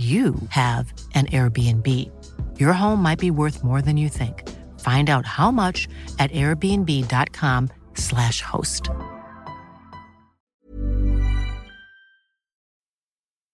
[0.00, 1.86] you have an Airbnb.
[2.58, 4.48] Your home might be worth more than you think.
[4.80, 8.88] Find out how much at airbnb.com/slash host.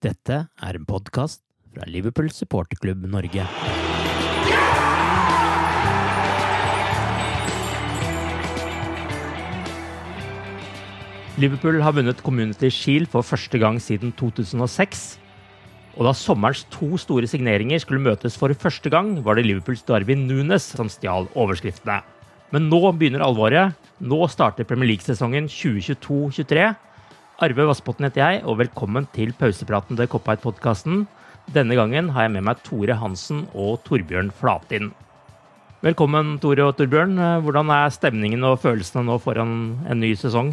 [0.03, 1.43] Dette er en podkast
[1.75, 3.47] fra Liverpool supporterklubb Norge.
[11.37, 15.19] Liverpool har vunnet Community Shield for første gang siden 2006.
[15.97, 20.27] Og da sommerens to store signeringer skulle møtes for første gang, var det Liverpools Darwin
[20.29, 22.03] Nunes som stjal overskriftene.
[22.53, 23.73] Men nå begynner alvoret.
[23.99, 26.67] Nå starter Premier League-sesongen 2022-23.
[27.47, 31.07] Arve Vassbotn heter jeg, og velkommen til pausepraten til Cop-Out-podkasten.
[31.57, 34.93] Denne gangen har jeg med meg Tore Hansen og Torbjørn Flatin.
[35.85, 37.17] Velkommen, Tore og Torbjørn.
[37.45, 39.57] Hvordan er stemningen og følelsene nå foran
[39.89, 40.53] en ny sesong?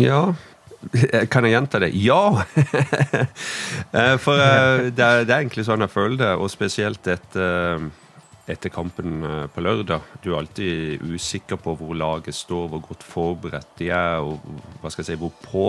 [0.00, 0.30] Ja,
[1.32, 1.92] kan jeg gjenta det?
[1.98, 2.22] Ja!
[3.90, 7.88] Eh, for eh, det er, det er, egentlig sånn jeg føler det, og spesielt etter,
[8.46, 10.04] etter kampen eh, på lørdag.
[10.22, 14.38] Du er alltid usikker på hvor laget står, hvor godt forberedt de er, og
[14.78, 15.66] hva skal jeg si, hvor på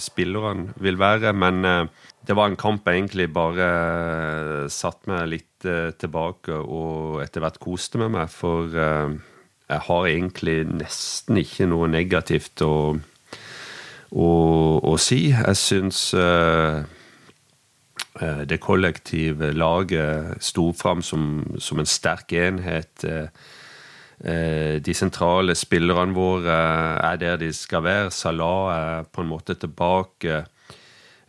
[0.00, 1.34] spillerne vil være.
[1.36, 5.66] Men det var en kamp jeg egentlig bare uh, satt meg litt
[6.00, 12.64] tilbake og etter hvert koste med meg, for jeg har egentlig nesten ikke noe negativt
[12.64, 12.72] å
[14.16, 14.30] å,
[14.80, 15.28] å si.
[15.32, 16.82] Jeg syns uh,
[18.48, 23.04] det kollektive laget sto fram som, som, en sterk enhet.
[23.04, 23.28] Uh,
[24.80, 26.54] de sentrale spillerne våre
[27.04, 28.12] er der de skal være.
[28.16, 30.46] Salah er på en måte tilbake.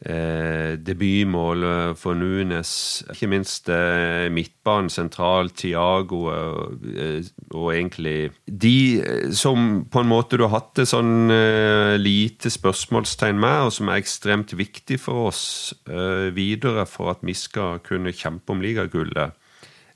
[0.08, 2.70] Eh, debutmålet for Nunes.
[3.12, 10.40] Ikke minst eh, midtbanen sentralt, Tiago eh, og egentlig De eh, som på en måte
[10.40, 15.28] du har hatt et sånn eh, lite spørsmålstegn med, og som er ekstremt viktig for
[15.34, 15.44] oss
[15.92, 19.36] eh, videre for at vi skal kunne kjempe om ligagullet,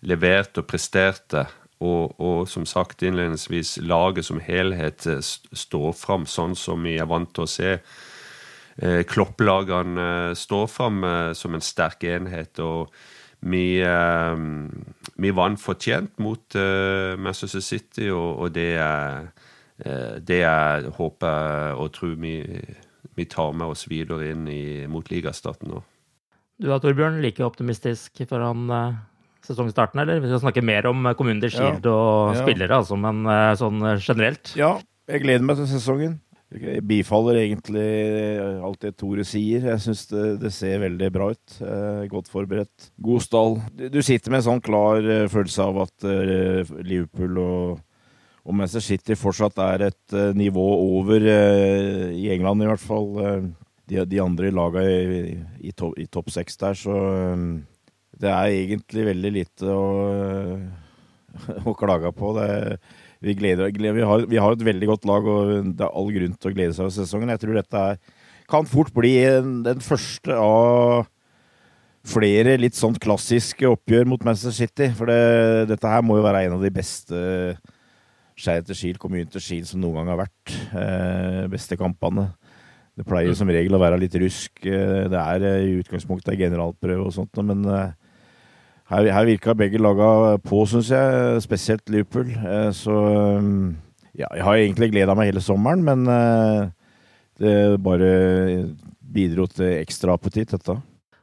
[0.04, 1.48] leverte og presterte.
[1.82, 7.32] Og, og, som sagt innledningsvis, laget som helhet står fram sånn som vi er vant
[7.32, 8.11] til å se Eh,
[8.80, 12.60] Klopplagene eh, står fram eh, som en sterk enhet.
[12.60, 12.94] og
[13.42, 13.82] vi,
[15.18, 16.54] vi vant fortjent mot
[17.18, 18.76] Manchester City, og, og det
[20.22, 22.36] det jeg håper og tror vi,
[23.18, 25.82] vi, tar med oss videre inn i, mot ligastarten nå.
[26.62, 28.70] Du da, Torbjørn, like optimistisk foran
[29.42, 30.22] sesongstarten, eller?
[30.22, 31.96] Vi skal snakke mer om Community Shield ja.
[31.98, 32.44] og ja.
[32.44, 33.26] spillere, altså, men
[33.58, 34.54] sånn generelt?
[34.54, 34.76] Ja,
[35.10, 36.20] jeg gleder meg til sesongen.
[36.52, 37.86] Jeg bifaller egentlig
[38.60, 39.64] alt det Tore sier.
[39.70, 41.54] Jeg syns det, det, ser veldig bra ut.
[41.64, 42.90] Eh, godt forberedt.
[43.00, 43.56] God stall.
[43.72, 47.80] Du sitter med en sånn klar eh, følelse av at eh, Liverpool og,
[48.44, 50.66] og Manchester City fortsatt er et nivå
[50.98, 53.12] over, i England i hvert fall,
[53.88, 55.36] de, de, andre lagene i,
[55.70, 56.76] i, to, i topp seks der.
[56.76, 56.96] Så
[58.20, 59.86] det er egentlig veldig lite å,
[61.70, 62.34] å klage på.
[62.36, 62.76] Det er
[63.22, 66.36] vi, gleder, vi, har, vi, har, et veldig godt lag, og det er all grunn
[66.36, 67.34] til å glede seg over sesongen.
[67.34, 68.00] Jeg tror dette er,
[68.52, 69.16] kan fort bli
[69.68, 71.06] den første av
[72.02, 74.90] flere litt sånn klassiske oppgjør mot Manchester City.
[74.98, 77.22] For det, dette her må jo være en av de beste
[78.42, 80.54] Charity kommunen Community skil, som noen gang har vært.
[80.74, 82.32] Eh, beste kampene.
[82.98, 84.64] Det pleier som regel å være litt rusk.
[84.66, 87.94] Eh, det er eh, i utgangspunktet generalprøve og sånt, men eh,
[88.92, 91.42] her, her virka begge laga på, syns jeg.
[91.48, 92.30] Spesielt Liverpool.
[92.78, 92.94] Så
[94.12, 96.06] ja, jeg har egentlig gleda meg hele sommeren, men
[97.42, 98.14] det bare
[99.12, 100.78] bidro til ekstra appetitt, dette.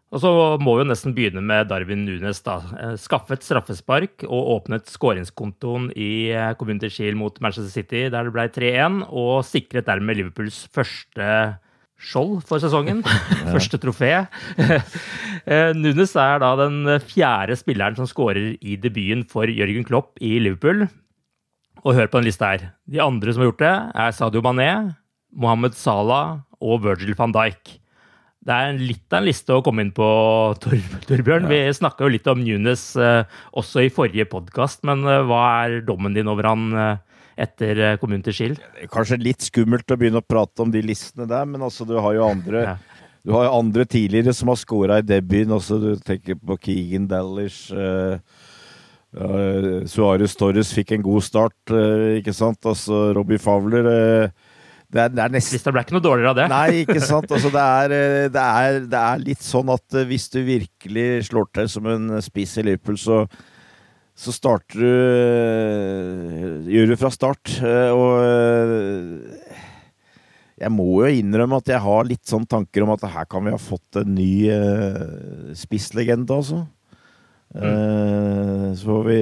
[0.09, 0.31] Og så
[0.65, 2.41] må vi jo nesten begynne med Darwin Nunes.
[2.41, 2.63] da.
[2.97, 9.03] Skaffet straffespark og åpnet skåringskontoen i Community Shield mot Manchester City, der det ble 3-1,
[9.13, 11.29] og sikret dermed Liverpools første
[11.99, 13.03] skjold for sesongen.
[13.55, 14.15] Første trofé.
[15.49, 20.35] Eh, Nunes er da den fjerde spilleren som skårer i debuten for Jørgen Klopp i
[20.45, 20.83] Liverpool.
[21.87, 22.67] Og hør på den lista her.
[22.85, 23.71] De andre som har gjort det,
[24.03, 24.69] er Sadio Mané,
[25.33, 27.79] Mohammed Salah og Virgil van Dijk.
[28.45, 30.09] Det er litt av en liste å komme inn på,
[30.61, 30.77] Tor
[31.09, 31.49] Torbjørn.
[31.49, 33.25] Vi snakka jo litt om Nunes uh,
[33.57, 36.69] også i forrige podkast, men uh, hva er dommen din over han
[37.39, 38.57] etter kommunen til Skill.
[38.93, 42.17] Kanskje litt skummelt å begynne å prate om de listene der, men altså, du har
[42.19, 42.79] jo andre ja.
[43.29, 45.53] Du har jo andre tidligere som har scora i debuten.
[45.53, 47.69] Også, du tenker på Keegan Dallish.
[47.75, 48.17] Uh,
[49.19, 52.57] uh, Suárez Torres fikk en god start, uh, ikke sant?
[52.65, 54.47] Altså Robbie Fowler uh,
[54.89, 55.59] det er, det er nesten...
[55.59, 56.47] Lista ble ikke noe dårligere av det.
[56.49, 57.29] Nei, ikke sant.
[57.37, 57.95] Altså, det, er,
[58.33, 62.57] det, er, det, er, litt sånn at hvis du virkelig slår til som en spiss
[62.57, 63.27] i Liverpool, så,
[64.19, 64.91] så starter du
[66.69, 67.53] Gjør du fra start.
[67.63, 69.55] Eh, og eh,
[70.59, 73.55] jeg må jo innrømme at jeg har litt sånn tanker om at her kan vi
[73.55, 74.51] ha fått en ny
[75.55, 76.65] spisslegende, altså.
[77.55, 78.75] Mm.
[78.75, 79.21] Så får vi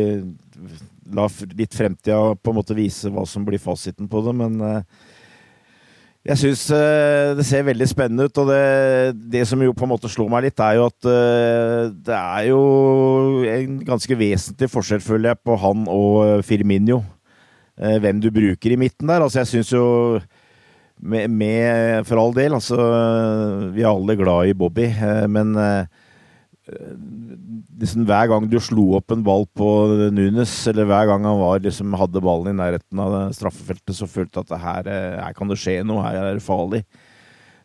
[1.13, 1.27] la
[1.61, 4.57] litt fremtida på en måte vise hva som blir fasiten på det, men
[6.27, 8.63] jeg syns uh, det ser veldig spennende ut, og det,
[9.33, 12.49] det, som jo på en måte slår meg litt, er jo at uh, det er
[12.49, 12.63] jo
[13.53, 17.03] en ganske vesentlig forskjell, føler jeg, på han og eh, Firminio.
[17.77, 19.21] Hvem du bruker i midten der.
[19.21, 19.83] Altså, jeg syns jo
[20.97, 22.79] med, med, For all del, altså
[23.75, 24.87] Vi er alle glad i Bobby,
[25.29, 25.53] men
[26.67, 29.69] liksom hver gang du slo opp en ball på
[30.15, 34.41] Nunes, eller hver gang han var, liksom, hadde ballen i nærheten av straffefeltet, så følte
[34.43, 36.83] jeg at her, eh, her, kan det skje noe, her er det farlig.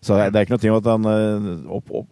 [0.02, 2.12] Så det er ikke noe ting om at han eh, opp, opp,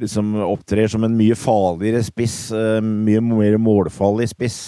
[0.00, 4.62] liksom opptrer som en mye farligere spiss, eh, mye mer målfarlig spiss.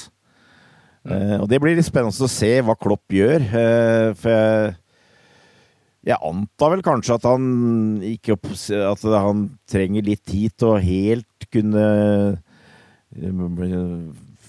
[1.07, 1.39] Mm.
[1.39, 3.45] Og det blir litt spennende å se hva Klopp gjør,
[4.19, 4.73] for jeg
[6.07, 7.47] jeg antar vel kanskje at han
[8.07, 8.37] ikke
[8.87, 11.87] At han trenger litt tid til å helt kunne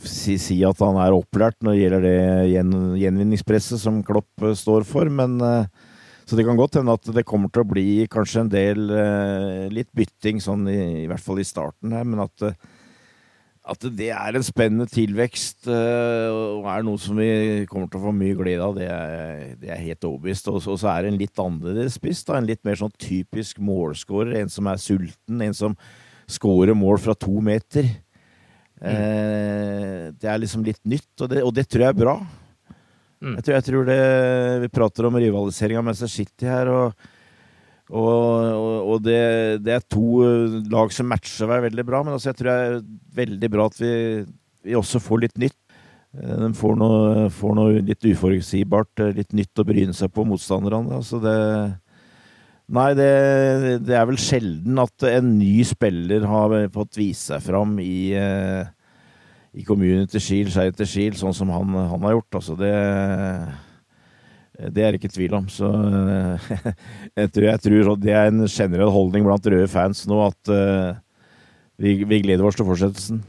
[0.05, 2.15] si, si, at han er opplært når det gjelder det
[2.53, 5.69] gjen, gjenvinningspresset som Klopp eh, står for, men eh,
[6.27, 9.67] så det kan godt hende at det kommer til å bli kanskje en del eh,
[9.73, 12.49] litt bytting, sånn i, i hvert fall i starten her, men at,
[13.67, 18.13] at det er en spennende tilvekst og er noe som vi kommer til å få
[18.15, 20.51] mye glede av, det er, det er helt overbevist.
[20.51, 24.51] Og, så er det en litt annerledes spiss, en litt mer sånn typisk målskårer, en
[24.51, 25.79] som er sulten, en som
[26.27, 27.88] skårer mål fra to meter.
[28.77, 30.13] Mm.
[30.21, 32.13] det er liksom litt nytt, og det, og det tror jeg er bra.
[33.18, 33.38] Mm.
[33.39, 34.01] Jeg, tror, jeg, tror, det
[34.62, 37.07] Vi prater om rivalisering av Manchester City her, og,
[37.89, 39.21] og, og det,
[39.65, 42.03] det, er to eh, lag som matcher hver veldig bra.
[42.06, 42.83] Men altså, jeg tror det er
[43.23, 43.94] veldig bra at vi,
[44.68, 45.57] vi også får litt nytt.
[46.13, 51.01] Eh, de får noe, får noe litt uforutsigbart, litt nytt å bryne seg på, motstanderne.
[51.01, 51.38] Altså det,
[52.67, 53.11] Nei, det,
[53.87, 58.68] det, er vel sjelden at en ny spiller har fått vise seg fram i, uh,
[59.56, 62.39] i Community Shield, seg etter Shield, sånn som han, han, har gjort.
[62.42, 62.73] Altså, det,
[64.75, 65.47] det er det ikke tvil om.
[65.47, 66.51] Så uh,
[67.21, 70.92] jeg, tror, jeg, tror, det er en generell holdning blant røde fans nå at uh,
[71.80, 73.23] vi, vi gleder oss til fortsettelsen.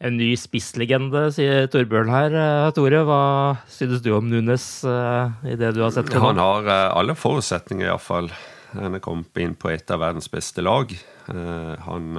[0.00, 2.32] En ny spisslegende, sier Torbjørn her.
[2.32, 3.24] Eh, Tore, hva
[3.68, 6.08] synes du om Nunes uh, i det du har sett?
[6.16, 8.30] Han har uh, alle forutsetninger, iallfall.
[8.72, 10.92] Han er kommet inn på et av verdens beste lag.
[11.26, 12.18] Han,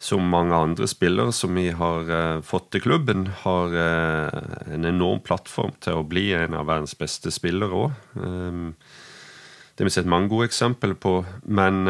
[0.00, 2.08] som mange andre spillere som vi har
[2.44, 7.82] fått til klubben, har en enorm plattform til å bli en av verdens beste spillere
[7.84, 7.92] òg.
[8.16, 11.18] det har vi sett mange gode eksempler på.
[11.44, 11.84] Men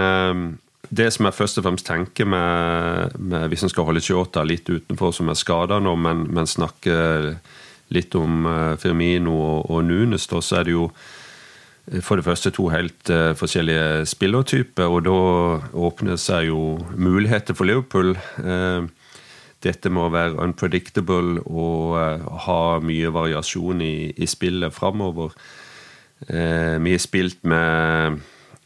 [0.90, 4.68] det som jeg først og fremst tenker med, med hvis en skal holde Chiota litt
[4.68, 6.96] utenfor, som er skada nå, men, men snakke
[7.94, 12.26] litt om uh, Firmino og, og Nunes, da, så er det jo eh, for det
[12.26, 15.16] første to helt uh, forskjellige spillertyper, og da
[15.88, 16.60] åpner seg jo
[16.96, 18.14] muligheter for Liverpool.
[18.40, 18.88] Uh,
[19.64, 21.94] dette må være unpredictable og
[22.44, 25.32] ha mye variasjon i, i spillet framover.
[26.28, 28.18] vi har spilt med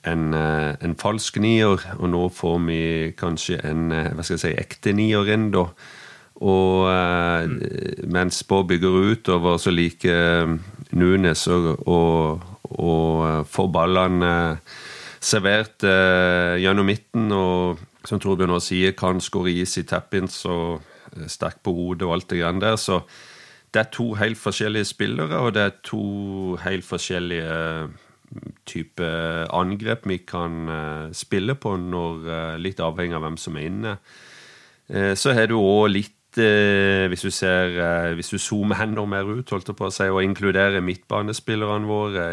[0.07, 2.83] en, eh, en, falsk nier, og nå får vi
[3.19, 5.67] kanskje en eh, hva skal jeg si, ekte nier inn, da.
[6.39, 7.55] Og mm.
[8.15, 10.53] mens Bob bygger utover, så liker
[10.95, 12.03] Nunes å, å,
[12.79, 14.31] og får ballene
[15.19, 17.27] servert gjennom midten.
[17.35, 20.79] Og som Torbjørn også sier, kan skåre is i tap-ins og
[21.27, 22.79] sterk på hodet og alt det greiene der.
[22.79, 23.01] Så
[23.75, 27.89] det er to helt forskjellige spillere, og det er to helt forskjellige
[28.69, 29.09] type
[29.55, 32.29] angrep vi kan spille på, når,
[32.61, 33.97] litt avhengig av hvem som er inne.
[35.17, 37.73] Så har du òg litt hvis du ser
[38.15, 42.27] hvis du zoomer enda mer ut, holdt på å si, og inkluderer midtbanespillerne våre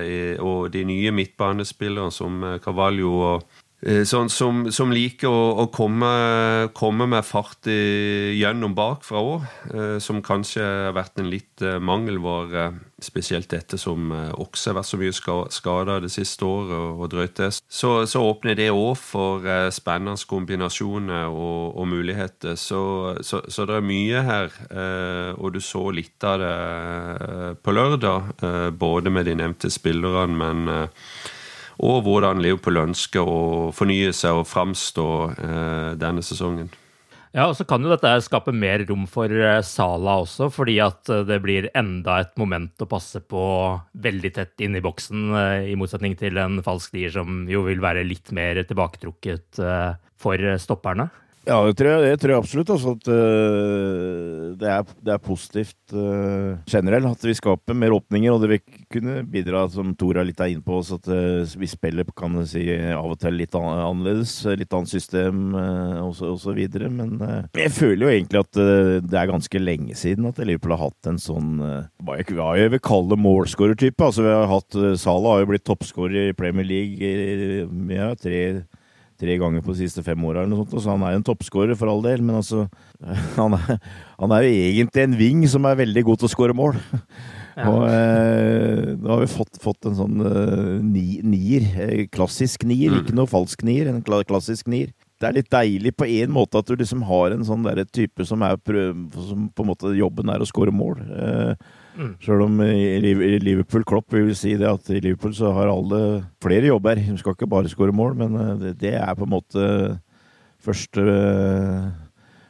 [0.43, 3.54] og de nye midtbanespillerne som Cavallo og
[3.85, 6.07] Sånn som, som liker å, å komme,
[6.73, 9.45] komme, med fart i, gjennom bakfra òg.
[10.01, 12.71] Som kanskje har vært en litt mangelvare,
[13.05, 15.13] spesielt dette som også har vært så mye
[15.53, 17.51] skada det siste året og, og drøyt det.
[17.61, 22.57] Så, så, åpner det òg for spennende kombinasjoner og, og muligheter.
[22.57, 22.81] Så,
[23.21, 24.59] så, så, det er mye her.
[25.37, 26.57] Og du så litt av det
[27.61, 28.33] på lørdag,
[28.81, 30.77] både med de nevnte spillerne, men
[31.83, 36.71] og hvordan Liverpool ønsker å fornye seg og framstå eh, denne sesongen.
[37.35, 41.11] Ja, og så kan jo dette skape mer rom for eh, Sala også, fordi at
[41.11, 43.43] eh, det blir enda et moment å passe på
[44.05, 45.27] veldig tett inn i boksen,
[45.67, 49.59] i motsetning til en falsk dier som jo vil være litt mer tilbaketrukket
[50.21, 51.09] for stopperne.
[51.45, 52.71] Ja, det tror jeg, det tror jeg absolutt.
[52.73, 58.33] Altså, at uh, det, er, det, er, positivt uh, generelt at vi skaper mer åpninger.
[58.33, 61.69] Og det vil kunne bidra, som Tora litt er inne på, oss, at uh, vi
[61.69, 64.33] spiller kan si, av og til litt annerledes.
[64.57, 65.53] Litt annet system
[66.15, 66.89] så videre.
[66.89, 67.19] Men
[67.57, 68.59] jeg føler jo egentlig at
[69.05, 72.71] det er ganske lenge siden at Liverpool har hatt en sånn hva jeg, hva jeg
[72.73, 74.07] vil kalle målskårertype.
[74.07, 78.41] Altså, vi Salah har jo blitt toppskårer i Premier League i ja, tre
[79.21, 80.43] tre ganger på de siste fem åra,
[80.73, 82.23] så han er jo en toppskårer for all del.
[82.25, 82.65] Men altså,
[83.39, 83.79] han er,
[84.19, 86.77] han er, jo egentlig en ving som er veldig god til å skåre mål.
[87.55, 87.69] Ja.
[87.71, 91.69] Og eh, da har vi fått, fått en sånn eh, ni, nier.
[91.85, 93.03] Eh, klassisk nier, mm.
[93.03, 93.87] ikke noe falsk nier.
[93.91, 94.91] En klassisk nier.
[95.15, 98.27] Det er litt deilig på en måte at du liksom har en sånn der type
[98.27, 100.99] som er som på en måte jobben er å skåre mål.
[101.07, 101.55] Eh,
[101.95, 102.15] Mm.
[102.23, 106.01] Sjøl om i Liverpool Klopp vil si det at i Liverpool så har alle
[106.43, 106.99] flere jobber.
[106.99, 109.69] De skal ikke bare skåre mål, men det, det er på en måte
[110.65, 111.05] første,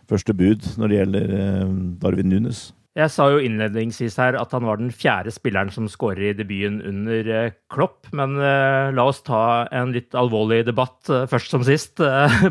[0.10, 2.72] første bud når det gjelder eh, Darwin Nunes.
[2.96, 6.78] Jeg sa jo innledningsvis her at han var den fjerde spilleren som skårer i debuten
[6.88, 12.00] under eh, Klopp, men la oss ta en litt alvorlig debatt først som sist.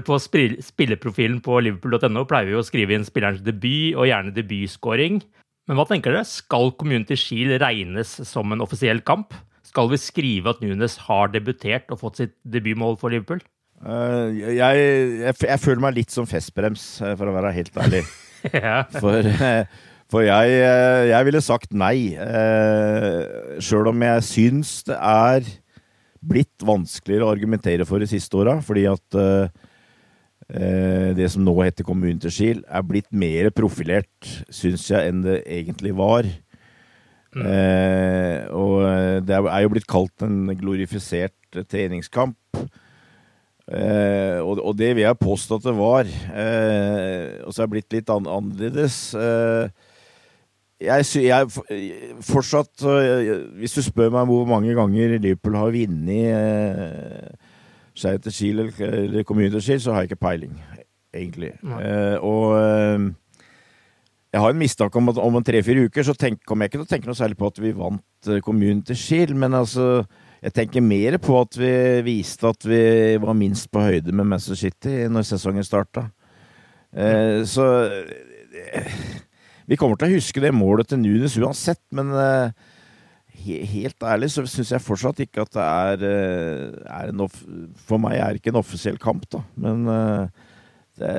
[0.07, 5.25] På spilleprofilen på liverpool.no pleier vi å skrive inn spillerens debut og gjerne debutskåring.
[5.65, 6.27] Men hva tenker dere?
[6.29, 9.33] Skal Community Shield regnes som en offisiell kamp?
[9.65, 13.41] Skal vi skrive at Nunes har debutert og fått sitt debutmål for Liverpool?
[13.85, 18.05] Uh, jeg, jeg, jeg, føler meg litt som festbrems, eh, for å være helt ærlig.
[18.55, 18.85] ja.
[19.01, 20.55] For, uh, for jeg,
[21.11, 21.97] jeg, ville sagt nei.
[22.15, 25.53] Uh, Sjøl om jeg syns det er
[26.25, 29.73] blitt vanskeligere å argumentere for de siste åra, fordi at uh, Eh,
[30.45, 35.39] det som nå heter kommunen til skil er blitt mer profilert, syns jeg, enn det
[35.49, 36.29] egentlig var.
[37.35, 37.47] Mm.
[37.51, 42.39] Eh, og eh, det er jo blitt kalt en glorifisert treningskamp.
[43.65, 46.13] Eh, og, og, det vil jeg påstå at det var.
[46.45, 48.99] Eh, og så er det blitt litt an annerledes.
[49.19, 49.91] Eh,
[50.85, 51.47] jeg, jeg,
[52.27, 52.83] fortsatt
[53.57, 57.39] Hvis du spør meg hvor mange ganger Liverpool har vunnet
[57.99, 60.57] seg til Kiel eller Community Shield, så har jeg ikke peiling,
[61.15, 61.53] egentlig.
[61.63, 63.07] Uh, og uh,
[64.35, 66.83] jeg har en mistanke om at om en tre-fire uker så tenk, kommer jeg ikke
[66.83, 70.03] til å tenke noe særlig på at vi vant kommunen til Shield, men altså
[70.45, 71.71] jeg tenker mer på at vi
[72.05, 72.83] viste at vi
[73.23, 76.09] var minst på høyde med Manchester City når sesongen starta.
[77.49, 77.65] så
[79.65, 82.13] vi kommer til å huske det målet til Nunes uansett, men
[83.45, 87.29] helt ærlig så syns jeg fortsatt ikke at det er, eh, er en
[87.87, 89.41] For meg er det ikke en offisiell kamp, da.
[89.61, 90.29] Men eh,
[91.01, 91.13] det,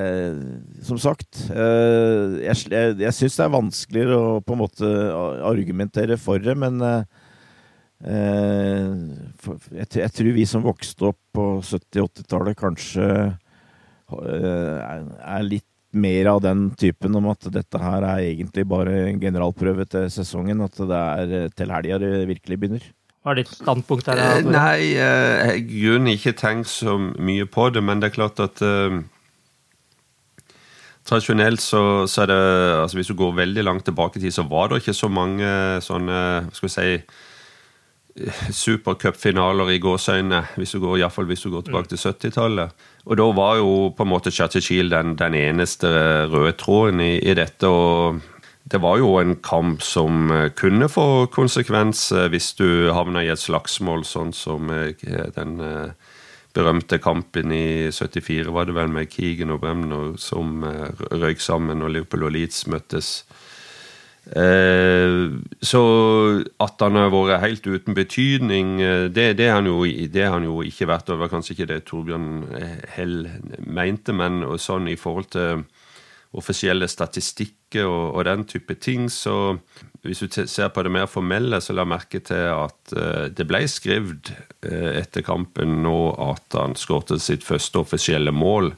[0.88, 4.92] som sagt eh, Jeg, jeg, jeg syns det er vanskeligere å på en måte
[5.44, 6.80] argumentere for det, men
[8.06, 13.08] jeg, jeg tror vi som vokste opp på 70-80-tallet, kanskje
[14.16, 19.88] er litt mer av den typen om at dette her er egentlig bare en generalprøve
[19.90, 20.64] til sesongen.
[20.66, 22.86] At det er eh, til helga det virkelig begynner.
[23.26, 24.20] Hva er ditt standpunkt her?
[24.22, 28.42] Eh, nei, eh, jeg har ikke tenkt så mye på det, men det er klart
[28.44, 29.02] at eh,
[31.06, 32.38] Tradisjonelt så, så, er det
[32.82, 35.50] altså Hvis du går veldig langt tilbake i tid, så var det ikke så mange
[35.86, 36.20] sånne
[36.54, 36.96] skal vi si
[38.56, 42.86] supercupfinaler i gåseøyne, hvis du går, iallfall hvis du går tilbake til 70-tallet.
[43.06, 45.90] Og da var jo på en måte Chachichil den, den eneste
[46.32, 47.70] røde tråden i, i, dette.
[47.70, 48.22] og
[48.66, 54.02] det var jo en kamp som kunne få konsekvens hvis du havna i et slagsmål,
[54.10, 54.72] sånn som
[55.38, 55.54] den
[56.56, 60.64] berømte kampen i 74, var det vel, med Keegan og Bremner, som
[61.12, 63.20] røyk sammen, og Liverpool og Leeds møttes.
[64.34, 65.30] Eh,
[65.62, 65.82] så
[66.64, 68.80] at han har vært helt uten betydning,
[69.14, 71.10] det, det har han, jo, det han jo ikke vært.
[71.10, 72.30] Og det var kanskje ikke det Torbjørn
[72.96, 73.20] Hell
[73.66, 75.66] mente, men sånn i forhold til
[76.36, 79.08] offisielle statistikker og, og, den type ting.
[79.14, 79.56] Så
[80.04, 82.96] hvis du ser på det mer formelle, så la merke til at
[83.32, 84.34] det ble skrevet
[84.66, 88.74] etter kampen nå at han skåret sitt første offisielle mål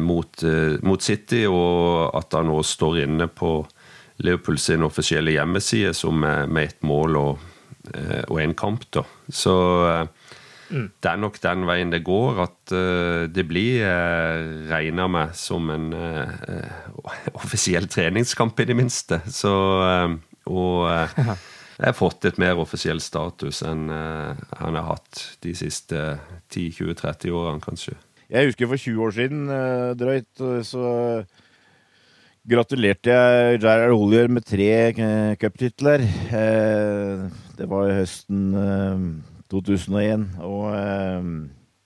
[0.00, 0.44] mot,
[0.86, 3.58] mot, City, og at han nå står inne på
[4.22, 7.50] Liverpool sin offisielle hjemmeside som med, med ett mål og,
[8.28, 8.86] og en kamp.
[8.94, 9.02] da.
[9.28, 9.54] Så
[10.74, 10.88] Mm.
[10.98, 13.84] Det er nok den veien det går, at uh, det blir
[14.70, 15.90] regna med som en
[17.40, 19.20] offisiell treningskamp, i det minste.
[19.28, 19.52] Så,
[20.48, 26.16] og jeg har fått et mer offisiell status enn han har hatt de siste
[26.54, 27.96] 10-20-30 årene, kanskje.
[28.32, 29.42] Jeg husker for 20 år siden,
[30.00, 30.86] drøyt, så
[32.48, 34.92] gratulerte jeg Gerard Hollier med tre
[35.40, 36.04] cuptitler.
[37.56, 38.50] Det var høsten
[39.52, 40.26] 2001.
[40.42, 41.34] Og, ehm,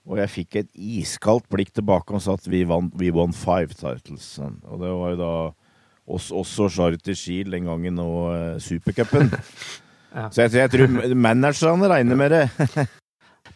[0.09, 3.75] og, jeg fikk et iskaldt blikk tilbake og sa at vi vant we won five
[3.75, 4.37] titles.
[4.39, 5.33] Og det var jo da
[6.09, 9.29] oss, også Charity Shield den gangen og uh, Supercupen.
[10.15, 10.29] ja.
[10.31, 12.89] Så jeg, jeg tror managerne regner med det.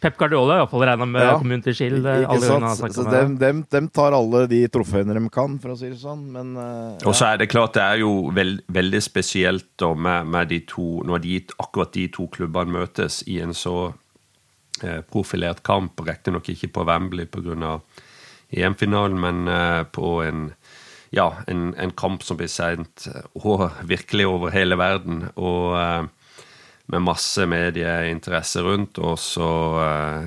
[0.04, 2.02] Pep Guardiola har iallfall regna med ja, kommunen til Skill.
[2.04, 6.26] dem, dem, dem, tar alle de trofeene de kan, for å si det sånn.
[6.34, 10.28] Men, uh, Og så er det klart det er jo veld, veldig spesielt da, med,
[10.28, 13.78] med, de to Når de, akkurat de to klubbene møtes i en så
[14.84, 17.78] eh, profilert kamp, riktignok ikke på Wembley pga.
[18.52, 20.50] EM-finalen, men eh, på en
[21.14, 23.06] ja, en, en, kamp som blir sendt
[23.40, 25.30] og virkelig over hele verden.
[25.40, 26.04] Og eh,
[26.92, 30.26] med masse medieinteresse rundt, og så uh,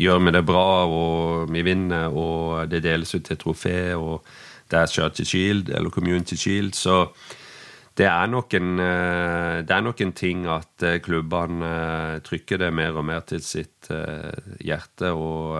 [0.00, 4.26] gjør vi det bra, og vi vinner, og det deles ut til trofé, og
[4.70, 7.04] det er Charity Shield, eller Community Shield, så
[7.98, 11.72] det er noen, uh, det er noen ting at uh, klubbene
[12.26, 13.90] trykker det mer og mer til sitt
[14.62, 15.54] hjerte, og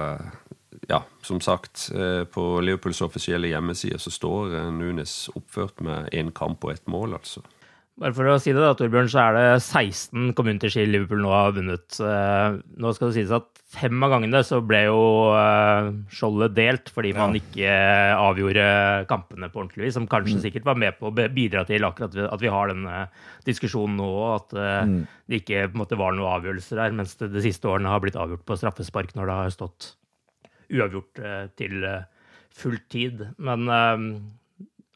[0.90, 1.90] ja, som sagt,
[2.34, 7.44] på Liverpools offisielle hjemmeside så står Nunes oppført med én kamp og ett mål, altså.
[8.00, 11.32] Bare for å si det, da, Torbjørn, så er det 16 communities i Liverpool nå
[11.34, 11.98] har vunnet.
[12.00, 15.02] Eh, nå skal det sies at fem av gangene så ble jo
[15.36, 17.74] eh, skjoldet delt fordi man ikke
[18.16, 18.64] avgjorde
[19.10, 20.44] kampene på ordentlig vis, som kanskje mm.
[20.46, 23.02] sikkert var med på å bidra til akkurat at vi har denne
[23.44, 24.96] diskusjonen nå, at eh, mm.
[25.28, 28.46] det ikke måte var noen avgjørelser der, mens det de siste årene har blitt avgjort
[28.48, 29.90] på straffespark når det har stått
[30.72, 31.22] uavgjort
[31.60, 31.84] til
[32.56, 33.26] full tid.
[33.36, 33.68] Men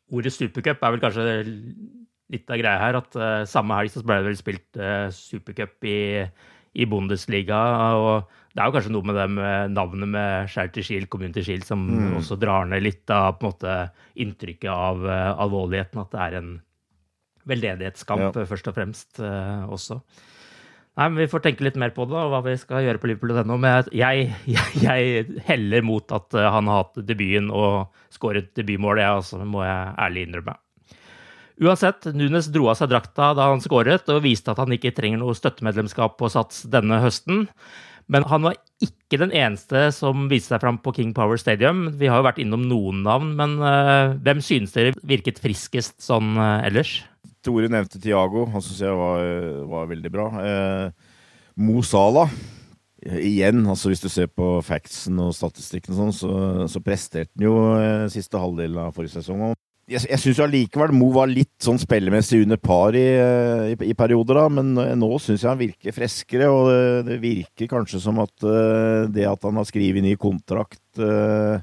[0.09, 1.25] ordet supercup er vel kanskje
[2.33, 5.87] litt av greia her at uh, samme helg så ble det vel spilt uh, supercup
[5.87, 5.99] i,
[6.75, 7.61] i, Bundesliga.
[7.95, 11.67] og Det er jo kanskje noe med det med navnet med Charity Shield, Community Shield,
[11.69, 12.17] som mm.
[12.21, 13.77] også drar ned litt av på en måte,
[14.27, 16.03] inntrykket av uh, alvorligheten.
[16.03, 16.57] At det er en
[17.47, 18.49] veldedighetskamp, ja.
[18.51, 19.21] først og fremst,
[19.71, 20.01] også.
[20.97, 23.13] Nei, men Vi får tenke litt mer på det, og hva vi skal gjøre på
[23.13, 23.55] Liverpool.no.
[23.55, 29.13] Men jeg, jeg, jeg, heller mot at han har hatt debuten og skåret debutmålet, det
[29.13, 30.57] altså, må jeg ærlig innrømme.
[31.57, 35.23] Uansett, Nunes dro av seg drakta da han skåret, og viste at han ikke trenger
[35.23, 37.47] noe støttemedlemskap på Sats denne høsten.
[38.13, 41.89] Men han var ikke den eneste som viste seg fram på King Power Stadium.
[41.99, 46.37] Vi har jo vært innom noen navn, men uh, hvem synes dere virket friskest sånn
[46.37, 47.01] uh, ellers?
[47.47, 49.25] Tore nevnte Tiago, han syns jeg var,
[49.73, 50.29] var, veldig bra.
[50.37, 51.19] Uh,
[51.57, 52.31] Mo Salah
[53.07, 56.31] igjen, altså hvis du ser på factsen og statistikken, sånn, så,
[56.69, 57.55] så presterte han jo
[58.11, 59.45] siste halvdel av forrige sesong
[59.87, 63.07] jeg, jeg syns allikevel Mo var litt sånn spillemessig under par i,
[63.73, 66.51] i, i perioder, da, men nå syns jeg han virker freskere.
[66.51, 71.03] Og det, det, virker kanskje som at uh, det at han har skrevet ny kontrakt
[71.03, 71.59] uh,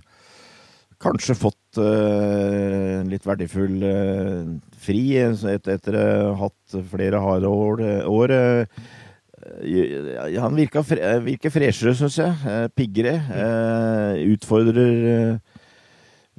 [1.04, 3.82] Kanskje fått uh, litt verdifull
[4.80, 7.84] fri et, etter å ha hatt flere harde år.
[8.08, 8.34] år
[10.40, 10.86] han virker,
[11.26, 12.70] virker freshere, syns jeg.
[12.80, 13.18] Piggere.
[14.32, 15.04] Utfordrer
[15.44, 15.53] Eh,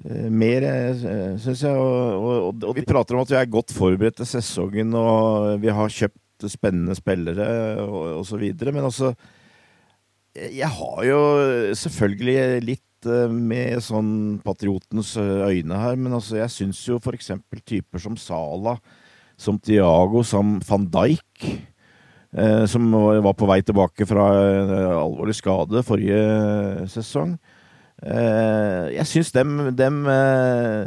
[0.02, 1.74] mer, eh, syns jeg.
[1.74, 5.70] Og, og, og, vi prater om at vi er godt forberedt til sesongen, og vi
[5.72, 7.46] har kjøpt spennende spillere
[7.84, 8.42] og osv.
[8.64, 9.14] Men altså
[10.34, 11.20] Jeg har jo
[11.78, 17.30] selvfølgelig litt eh, med sånn patriotens øyne her, men altså jeg syns jo f.eks.
[17.64, 18.76] typer som Sala,
[19.38, 21.70] som Tiago, som van Dijk
[22.66, 22.88] som
[23.22, 24.24] var på vei tilbake fra
[24.98, 27.36] alvorlig skade forrige sesong.
[28.02, 30.86] Eh, jeg syns dem, dem, eh,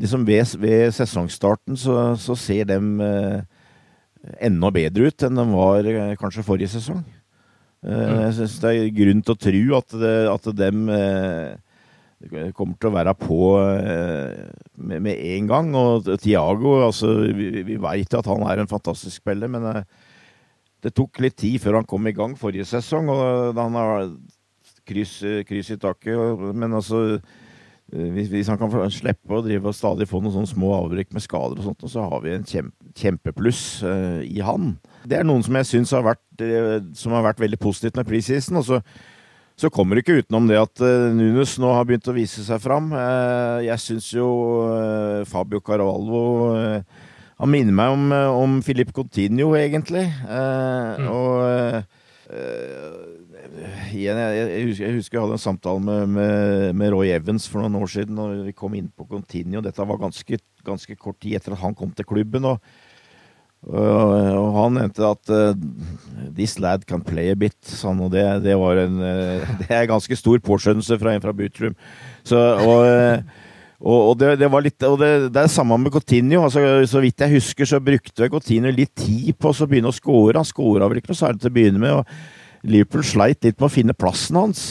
[0.00, 3.44] liksom ved, ved sesongstarten så, så ser dem eh,
[4.42, 7.04] enda bedre ut enn de var kanskje forrige sesong.
[7.84, 8.14] Mm.
[8.24, 10.86] Jeg syns det er grunn til å tro at, det, at dem
[12.56, 15.68] kommer til å være på med, med, en gang.
[15.76, 19.84] Og Tiago, altså, vi, vi veit at han er en fantastisk spiller, men
[20.80, 23.12] det tok litt tid før han kom i gang forrige sesong.
[23.12, 24.08] og Han har
[24.86, 25.16] kryss,
[25.48, 27.18] kryss i taket, men altså
[27.92, 31.12] Eh, hvis, hvis, han kan slippe å drive og stadig få noen sånne små avbrekk
[31.14, 34.76] med skader, og sånt, så har vi en kjempe, kjempepluss uh, i han.
[35.04, 38.60] Det er noen som jeg syns har, uh, har, vært veldig positivt med preseason.
[38.60, 38.80] og så,
[39.58, 42.62] så kommer det ikke utenom det at uh, Nunes nå har begynt å vise seg
[42.62, 42.92] fram.
[43.66, 44.28] jeg syns jo
[45.30, 46.22] Fabio Carvalho
[47.38, 50.06] Han minner meg om, om Filip Coutinho, egentlig.
[50.24, 51.08] Mm.
[51.10, 51.42] Og
[53.98, 57.46] igjen, jeg, jeg, husker, jeg, husker, jeg hadde en samtale med, med, med, Roy Evans
[57.50, 58.18] for noen år siden.
[58.20, 59.62] og Vi kom inn på Continuo.
[59.64, 62.48] Dette var ganske, ganske, kort tid etter at han kom til klubben.
[62.50, 62.60] og,
[63.64, 65.54] og han nevnte at uh,
[66.36, 69.88] 'this lad can play a bit', sånn, og det, det, var en uh, det er
[69.88, 71.74] ganske stor påskjønnelse fra en fra Butrum.
[72.28, 73.42] Så, og, uh,
[73.80, 76.44] og, og det, det, var litt, og det, det er samme med Cotinio.
[76.44, 80.38] Altså, så vidt jeg husker, så brukte Cotinio litt tid på å begynne å score.
[80.38, 82.00] Han scora vel ikke noe særlig til å begynne med.
[82.00, 82.32] og
[82.64, 84.64] Liverpool sleit litt med å finne plassen hans.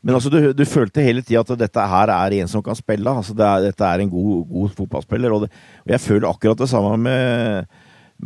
[0.00, 3.12] Men altså, du, du følte hele tida at dette her er en som kan spille.
[3.12, 5.34] Altså, det er, dette er en god, god fotballspiller.
[5.34, 5.50] Og, det,
[5.82, 7.68] og, jeg føler akkurat det samme med,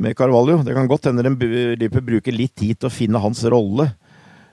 [0.05, 0.61] med Carvalho.
[0.63, 3.89] Det kan godt hende Liverpool bruker litt tid til å finne hans rolle.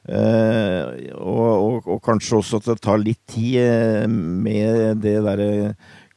[0.09, 5.51] Eh, og, og, og, kanskje også at det tar litt tid eh, med det derre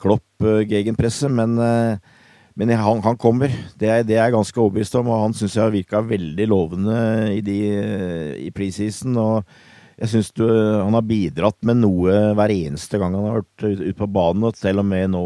[0.00, 1.29] Klopp-gegenpresset.
[1.33, 2.13] Men eh,
[2.54, 3.52] men han, han kommer.
[3.78, 6.98] Det er, jeg ganske overbevist om, og han syns jeg har virka veldig lovende
[7.34, 7.56] i, de,
[8.46, 9.16] i preseason.
[9.18, 9.56] Og
[9.98, 13.98] jeg syns han har bidratt med noe hver eneste gang han har vært ute ut
[13.98, 15.24] på banen, og til og med nå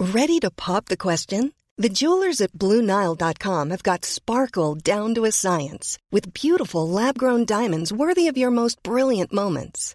[0.00, 1.52] Ready to pop the question?
[1.76, 7.92] The jewelers at BlueNile.com have got sparkle down to a science with beautiful lab-grown diamonds
[7.92, 9.94] worthy of your most brilliant moments.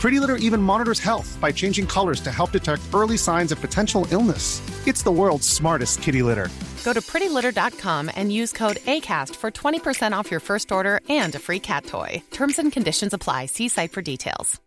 [0.00, 4.06] Pretty Litter even monitors health by changing colors to help detect early signs of potential
[4.10, 4.62] illness.
[4.86, 6.48] It's the world's smartest kitty litter.
[6.84, 11.38] Go to prettylitter.com and use code ACAST for 20% off your first order and a
[11.38, 12.22] free cat toy.
[12.30, 13.46] Terms and conditions apply.
[13.46, 14.58] See site for details.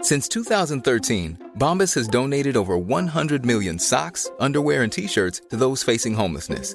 [0.00, 5.82] Since 2013, Bombas has donated over 100 million socks, underwear, and t shirts to those
[5.82, 6.74] facing homelessness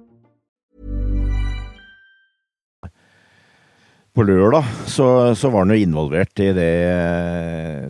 [4.11, 5.07] På lørdag så,
[5.39, 6.71] så var han jo involvert i det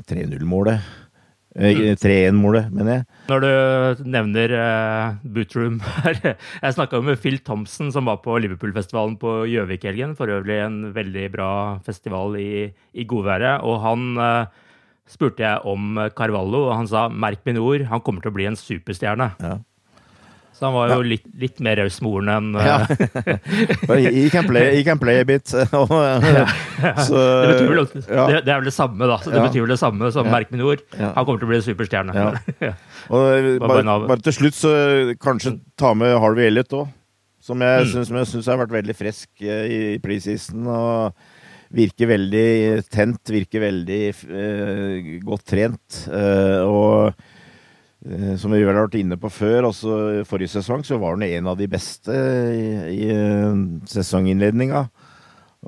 [0.10, 0.92] 3-0-målet.
[1.52, 3.06] Eh, 3-1-målet, mener jeg.
[3.28, 6.16] Når du nevner uh, Bootroom her
[6.64, 10.16] Jeg snakka med Phil Thompson, som var på Liverpool-festivalen på Gjøvik-helgen.
[10.20, 11.52] For øvrig en veldig bra
[11.84, 13.66] festival i, i godværet.
[13.68, 14.48] Og han uh,
[15.12, 18.48] spurte jeg om Carvalho, og han sa 'merk mine ord, han kommer til å bli
[18.48, 19.34] en superstjerne'.
[19.44, 19.58] Ja.
[20.62, 22.76] Så han var jo litt, litt mer raus med ordene enn uh, Ja.
[23.98, 25.48] he, can play, he can play a bit.
[27.08, 29.18] Så, det, betyr vel, det, det er vel det samme, da.
[29.24, 30.30] Så det betyr vel det samme som.
[30.30, 30.86] 'merk mine ord'.
[31.00, 32.14] Han kommer til å bli en superstjerne.
[32.62, 32.76] Ja.
[33.10, 34.72] Og Bare bare, til slutt, så
[35.18, 36.94] kanskje ta med Harvey Elliot òg.
[37.42, 38.06] Som jeg Mm.
[38.06, 40.62] syns- har vært veldig frisk i, i preseason.
[40.70, 41.14] Og
[41.74, 46.02] virker veldig tent, virker veldig eh, godt trent.
[46.12, 47.14] Eh, og eh,
[48.42, 51.50] som vi vel har vært inne på før, også forrige sesong, så var han en
[51.52, 52.64] av de beste i,
[52.98, 53.60] i eh,
[53.92, 54.88] sesonginnledninga.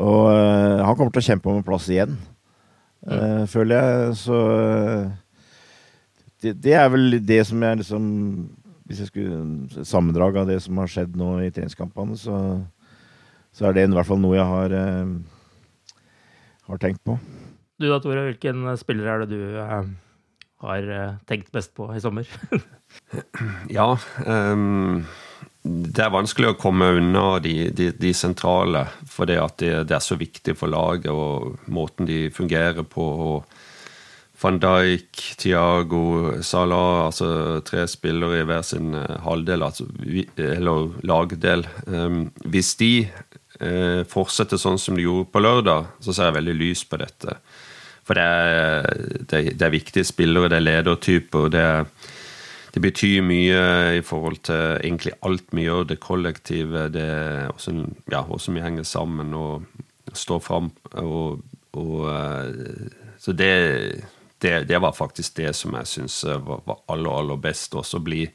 [0.01, 2.15] Og uh, han kommer til å kjempe om en plass igjen,
[3.05, 4.15] eh, føler jeg.
[4.23, 5.11] Så uh,
[6.43, 8.05] det, det er vel det som jeg liksom
[8.89, 12.35] Hvis jeg skulle sammendrag av det som har skjedd nå i treningskampene, så,
[13.55, 16.01] så er det i hvert fall noe jeg har, eh,
[16.67, 17.15] har tenkt på.
[17.79, 19.87] Du da, Tore, hvilken spiller er det du eh,
[20.63, 22.29] har eh, tenkt mest på i sommer?
[23.73, 23.95] Ja,
[24.25, 25.05] Um,
[25.63, 30.03] det er vanskelig å komme unna de, de, de sentrale, for det det, det er
[30.03, 33.05] så viktig for laget og måten de fungerer på.
[33.27, 33.63] og
[34.43, 39.87] Van Dijk, Thiago, Salah, altså tre spillere i hver sin eh, halvdel, altså,
[40.35, 41.63] eller lagdel.
[41.87, 42.91] Ehm, hvis de
[43.63, 47.37] eh, fortsetter sånn som de gjorde på lørdag, så ser jeg veldig lys på dette.
[48.03, 48.87] For det er,
[49.31, 51.65] det, det er viktige spillere, det er ledertyper, det,
[52.75, 53.61] det betyr mye
[53.99, 57.07] i forhold til egentlig alt vi gjør, det kollektive, det
[57.53, 59.63] hvordan, ja, hvordan vi henger sammen og
[60.13, 60.71] står fram.
[60.99, 61.39] Og,
[61.79, 62.91] og, eh,
[63.23, 63.53] så det,
[64.43, 67.75] det, det var faktisk det som jeg syns var, var aller, aller best.
[67.79, 68.25] Også å bli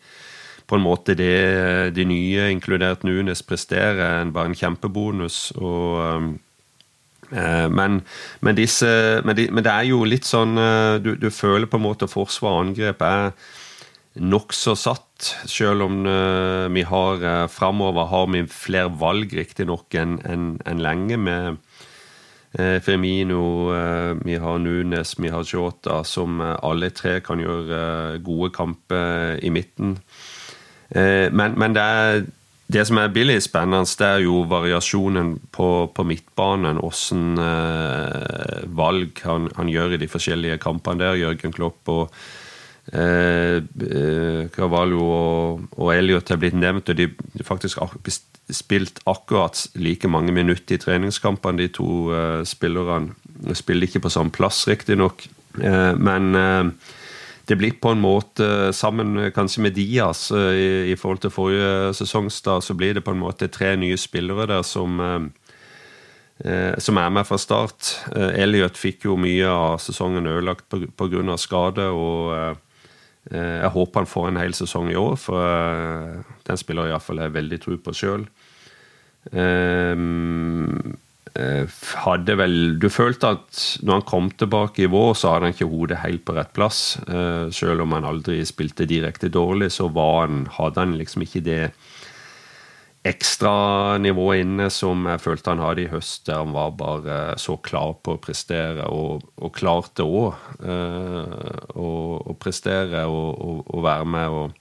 [0.69, 5.51] på en måte det de nye, inkludert Nunes, presterer, en- bare en kjempebonus.
[5.61, 6.29] og Eh,
[7.31, 8.01] Men,
[8.41, 8.89] men, disse,
[9.25, 12.09] men, de, men det er jo litt sånn eh, Du, du føler på en måte
[12.09, 13.33] forsvar og angrep er
[14.19, 17.21] nokså satt, selv om eh, vi har
[17.53, 21.19] framover har vi flere valg, riktignok, enn enn- en lenge.
[21.21, 21.59] med
[22.59, 27.79] eh, Firmino, eh, vi har Nunes, vi har Jota, som eh, alle tre kan gjøre
[28.15, 29.99] eh, gode kamper i midten.
[30.91, 32.23] Eh, men, men det, er,
[32.69, 36.81] det som er billig spennende, det er jo variasjonen på, på midtbanen.
[36.85, 41.81] Åssen eh, valg han, han gjør i de forskjellige kampene der, Jørgen Klopp.
[41.89, 42.13] og
[42.93, 47.81] eh, eh, Carvalho og, og Elliot er blitt nevnt, og de, har faktisk
[48.53, 53.17] spilt akkurat like mange minutter i treningskampene, de to eh, spillerne.
[53.57, 55.25] Spiller ikke på samme plass, riktignok,
[55.63, 56.95] eh, men eh,
[57.49, 61.95] det blir på en måte, sammen kanskje med Diaz eh, i, i forhold til forrige
[61.97, 65.21] sesongstart, så blir det på en måte tre nye spillere der som eh,
[66.45, 67.93] eh, som er med fra start.
[68.15, 71.37] Eh, Elliot fikk jo mye av sesongen ødelagt pga.
[71.37, 71.89] skade.
[71.89, 72.55] og eh,
[73.33, 77.19] eh, Jeg håper han får en hel sesong i år, for eh, den spiller iallfall
[77.25, 78.29] jeg veldig tro på sjøl.
[82.03, 85.71] Hadde vel Du følte at når han kom tilbake i vår, så hadde han ikke
[85.71, 86.81] hodet helt på rett plass.
[87.07, 91.63] Eh, Selv om han aldri spilte direkte dårlig, så han, hadde han liksom ikke det
[93.09, 97.57] ekstra nivået inne som jeg følte han hadde i høst, der han var bare så
[97.63, 104.11] klar på å prestere, og, og klarte òg eh, å prestere og, og, og være
[104.17, 104.59] med og,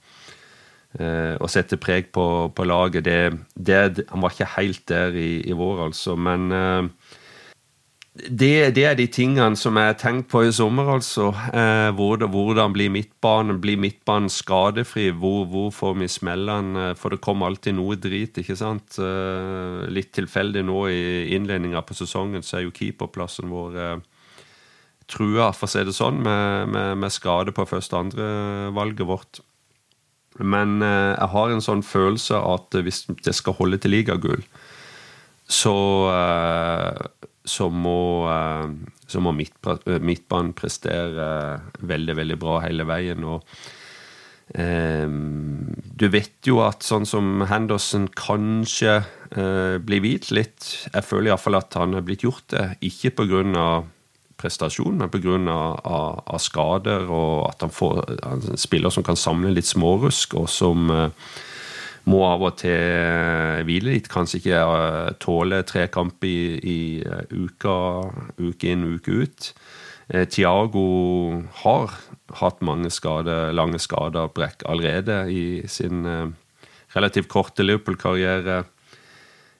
[0.96, 3.04] eh, og sette preg på, på laget.
[3.04, 3.20] Det,
[3.54, 7.16] det, han var ikke helt der i, i vår, altså, men eh,
[8.18, 11.28] det, det, er de tingene som jeg har tenkt på i sommer, altså.
[11.54, 13.60] Eh, hvordan, hvordan blir midtbanen?
[13.62, 15.10] Blir midtbanen skadefri?
[15.14, 16.92] Hvor, hvor får vi smellene?
[16.98, 18.98] For det kommer alltid noe drit, ikke sant?
[18.98, 21.02] Eh, litt tilfeldig nå i
[21.36, 24.00] innledninga på sesongen, så er jo keeperplassen vår eh,
[25.08, 29.42] trua, for å si det sånn, med, med, med skade på første- og andrevalget vårt.
[30.38, 34.44] Men eh, jeg har en sånn følelse at hvis det skal holde til ligagull,
[35.48, 35.76] så
[36.12, 37.06] eh,
[37.48, 38.68] så må, eh,
[39.08, 41.28] så må midtbanen prestere
[41.80, 43.24] veldig, veldig bra hele veien.
[43.24, 43.44] og
[44.54, 49.00] eh, Du vet jo at sånn som Henderson kanskje
[49.32, 50.72] eh, blir hvit litt.
[50.92, 52.68] Jeg føler iallfall at han er blitt gjort det.
[52.84, 53.70] Ikke pga.
[54.38, 55.36] Prestasjon, men pga.
[55.48, 60.48] Av, av skader, og at han får en spiller som kan samle litt smårusk, og
[60.50, 61.34] som eh,
[62.08, 64.08] må av og til hvile litt.
[64.08, 66.78] Kanskje ikke uh, tåle tre kamper i, i
[67.34, 67.74] uka,
[68.40, 69.50] uke inn, uke ut.
[70.32, 70.86] Tiago
[71.60, 71.98] har
[72.40, 76.06] hatt mange skader, lange skader og brekk allerede i sin
[76.94, 78.62] relativt korte Liverpool-karriere.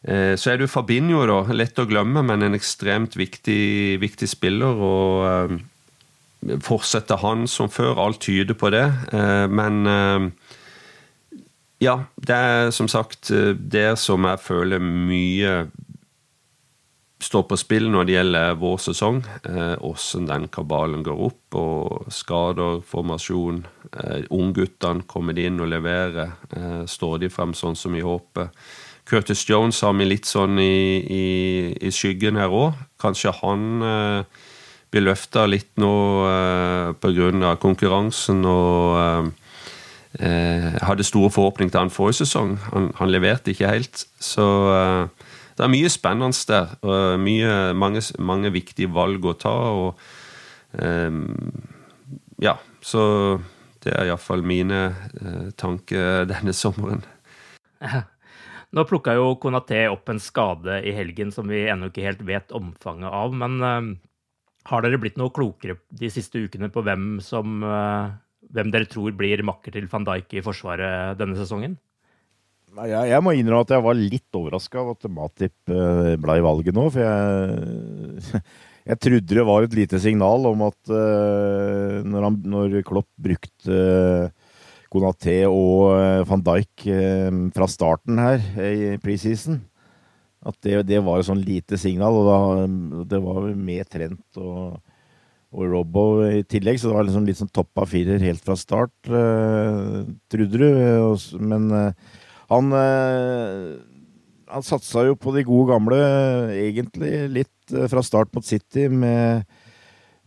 [0.06, 1.40] Uh, så er det Fabinho, da.
[1.54, 4.78] Lett å glemme, men en ekstremt viktig, viktig spiller.
[4.78, 7.98] og uh, Fortsetter han som før?
[7.98, 8.84] Alt tyder på det.
[9.50, 9.80] men
[11.82, 15.56] ja, det er som sagt det som jeg føler mye
[17.18, 19.22] står på spill når det gjelder vår sesong.
[19.86, 23.64] Åssen eh, den kabalen går opp, og skader, formasjon.
[23.92, 26.36] Eh, Ungguttene kommer inn og leverer.
[26.54, 28.52] Eh, står de frem sånn som vi håper.
[29.08, 31.26] Curtis Jones har vi litt sånn i, i,
[31.80, 32.76] i skyggen her òg.
[33.00, 34.40] Kanskje han eh,
[34.92, 35.92] blir løfta litt nå
[36.28, 37.54] eh, pga.
[37.62, 39.30] konkurransen og eh,
[40.28, 42.58] eh, hadde store forhåpninger til han forrige sesong.
[42.72, 44.04] Han, han leverte ikke helt.
[44.20, 46.76] Så eh, det er mye spennende der.
[46.82, 49.54] og mye, mange, mange, viktige valg å ta.
[49.72, 49.96] og
[50.72, 51.24] um,
[52.38, 53.40] Ja, så
[53.82, 57.02] det er iallfall mine uh, tanker denne sommeren.
[58.76, 62.52] Nå plukka jo Konaté opp en skade i helgen som vi ennå ikke helt vet
[62.56, 63.32] omfanget av.
[63.32, 63.80] Men uh,
[64.68, 68.12] har dere blitt noe klokere de siste ukene på hvem, som, uh,
[68.52, 71.78] hvem dere tror blir makker til van Dijk i Forsvaret denne sesongen?
[72.68, 76.44] Jeg, jeg, må innrømme at jeg var litt overraska av at Matip uh, ble i
[76.44, 76.84] valget nå.
[76.92, 78.42] For jeg,
[78.92, 83.80] jeg trodde det var et lite signal om at når, han, når, Klopp brukte
[84.92, 86.86] Konaté og van Dijk
[87.56, 89.58] fra starten her i preseason,
[90.48, 92.16] at det, det, var et sånn lite signal.
[92.16, 92.38] Og da,
[93.10, 94.78] det var med Trent og,
[95.52, 98.56] og Robbo i tillegg, så det var liksom litt sånn topp av firer helt fra
[98.56, 98.94] start,
[100.32, 100.68] trodde du.
[101.42, 101.68] Men
[102.48, 103.76] han, eh,
[104.48, 105.98] han satsa jo på de gode gamle,
[106.56, 109.44] egentlig litt eh, fra start mot City, med,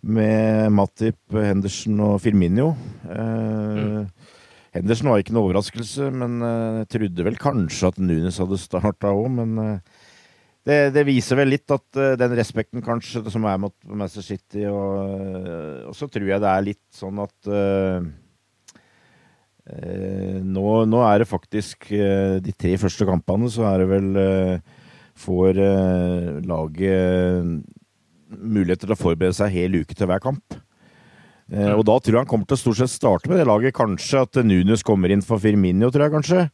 [0.02, 2.76] med Matip, Henderson og Firminio.
[3.08, 4.06] Mm.
[4.72, 9.28] Henderson var ikke noe overraskelse, men jeg trodde vel kanskje at Nunes hadde starta òg.
[9.36, 9.58] Men
[10.64, 15.90] det, det, viser vel litt at den respekten kanskje som er mot Manchester City, og,
[15.92, 18.00] og så tror jeg det er litt sånn at uh,
[20.42, 24.78] nå, nå, er det faktisk uh, de tre første kampene, så er det vel uh,
[25.22, 25.58] Får
[26.48, 27.44] laget
[28.32, 30.56] muligheter til å forberede seg hel uke til hver kamp.
[31.52, 31.74] Mm.
[31.76, 33.76] Og da tror jeg han kommer til å stort sett starte med det laget.
[33.76, 36.46] Kanskje at Nunes kommer inn for Firminio, tror jeg kanskje.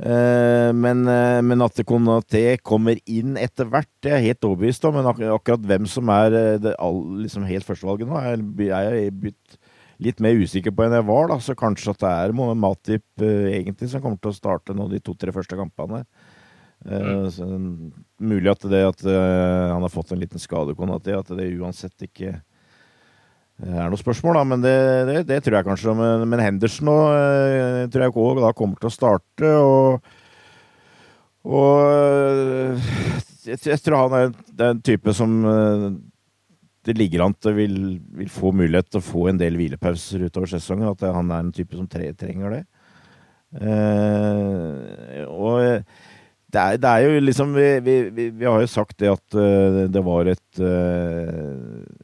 [0.00, 1.02] Men,
[1.44, 4.96] men at Konaté kommer inn etter hvert, det er jeg helt overbevist om.
[4.96, 6.32] Men akkurat hvem som er
[6.64, 6.72] det
[7.20, 9.60] liksom helt førstevalget nå, er jeg blitt
[10.00, 11.30] litt mer usikker på enn jeg var.
[11.30, 14.88] da, Så kanskje at det er Matip uh, egentlig som kommer til å starte nå
[14.90, 16.04] de to-tre første kampene.
[16.80, 17.44] Uh, så,
[18.20, 22.38] mulig at det at han har fått en liten skade, Konati, at det uansett ikke
[23.60, 24.76] er noen spørsmål, da, men det,
[25.08, 25.94] det, det tror jeg kanskje.
[25.98, 29.50] Men, men Henderson og, tror jeg òg kommer til å starte.
[29.60, 30.12] Og,
[31.50, 32.80] og
[33.44, 34.32] jeg, jeg, tror han er,
[34.70, 35.36] en type som
[36.88, 37.78] det ligger an til vil,
[38.16, 40.88] vil få mulighet til å få en del hvilepauser utover sesongen.
[40.94, 42.62] At han er en type som tre, trenger det.
[43.60, 45.82] Eh, og
[46.50, 47.96] det er, det er, jo liksom vi, vi,
[48.28, 51.50] vi, har jo sagt det at uh, det var et uh,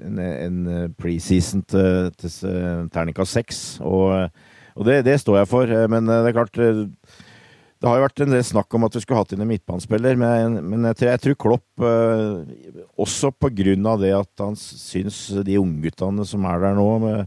[0.07, 0.59] en, en
[0.99, 3.81] preseason til, til terninga seks.
[3.83, 4.29] Og,
[4.77, 5.73] og det, det, står jeg for.
[5.91, 9.21] Men det er klart det har jo vært en del snakk om at vi skulle
[9.21, 13.91] hatt inn en midtbanespiller, men, men jeg, tror, jeg, tror, Klopp, uh, også på grunn
[13.91, 17.27] av det at han syns de ungguttene som er der nå, med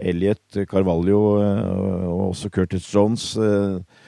[0.00, 3.99] Elliot, Carvalho eh, og også Curtis Jones, eh,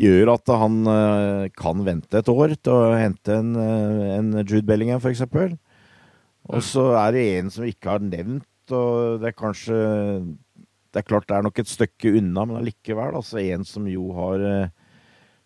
[0.00, 4.64] gjør at han eh, kan vente et år til å hente en, eh, en Jude
[4.68, 5.24] Bellingham, f.eks.
[6.44, 9.76] Og så er det en som vi ikke har nevnt, og det er kanskje
[10.94, 13.16] Det er klart det er nok et stykke unna, men allikevel.
[13.18, 14.68] Altså en som jo har eh,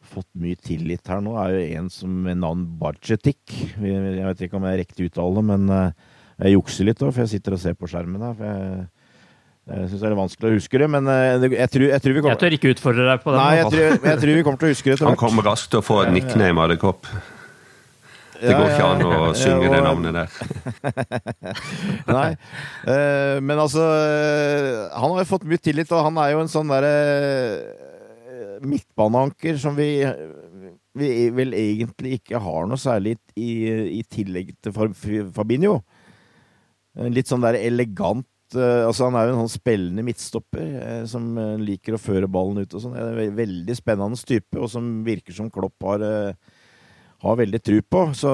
[0.04, 3.40] fått mye tillit her nå, er jo en som med navn Bajetik.
[3.80, 7.56] Jeg vet ikke om jeg er riktig uttale, men jeg jukser litt for jeg sitter
[7.56, 8.37] og ser på skjermen her.
[8.37, 8.87] for jeg
[9.68, 12.20] jeg syns det er vanskelig å huske det, men eh, jeg tror, jeg tror vi
[12.22, 13.40] kommer Jeg tør ikke utfordre deg på det.
[13.40, 15.00] Nei, jeg tror, jeg tror, vi kommer til å huske det.
[15.04, 17.11] Han kommer raskt til å få et nickname av det, Kopp.
[18.38, 20.28] Det går ikke an å synge det navnet der.
[22.16, 22.28] Nei.
[22.87, 26.70] Eh, men altså Han har jo fått mye tillit, og han er jo en sånn
[26.70, 26.95] derre
[28.64, 29.90] midtbaneanker som vi,
[30.99, 33.68] vi, vel egentlig ikke har noe særlig i,
[33.99, 34.74] i tillegg til
[35.34, 35.80] Fabinho.
[37.12, 41.30] Litt sånn der elegant eh, altså Han er jo en sånn spillende midtstopper eh, som
[41.40, 42.96] eh, liker å føre ballen ut og sånn.
[43.36, 46.05] Veldig spennende type, og som virker som Klopp har,
[47.24, 48.05] har veldig tru på.
[48.16, 48.32] Så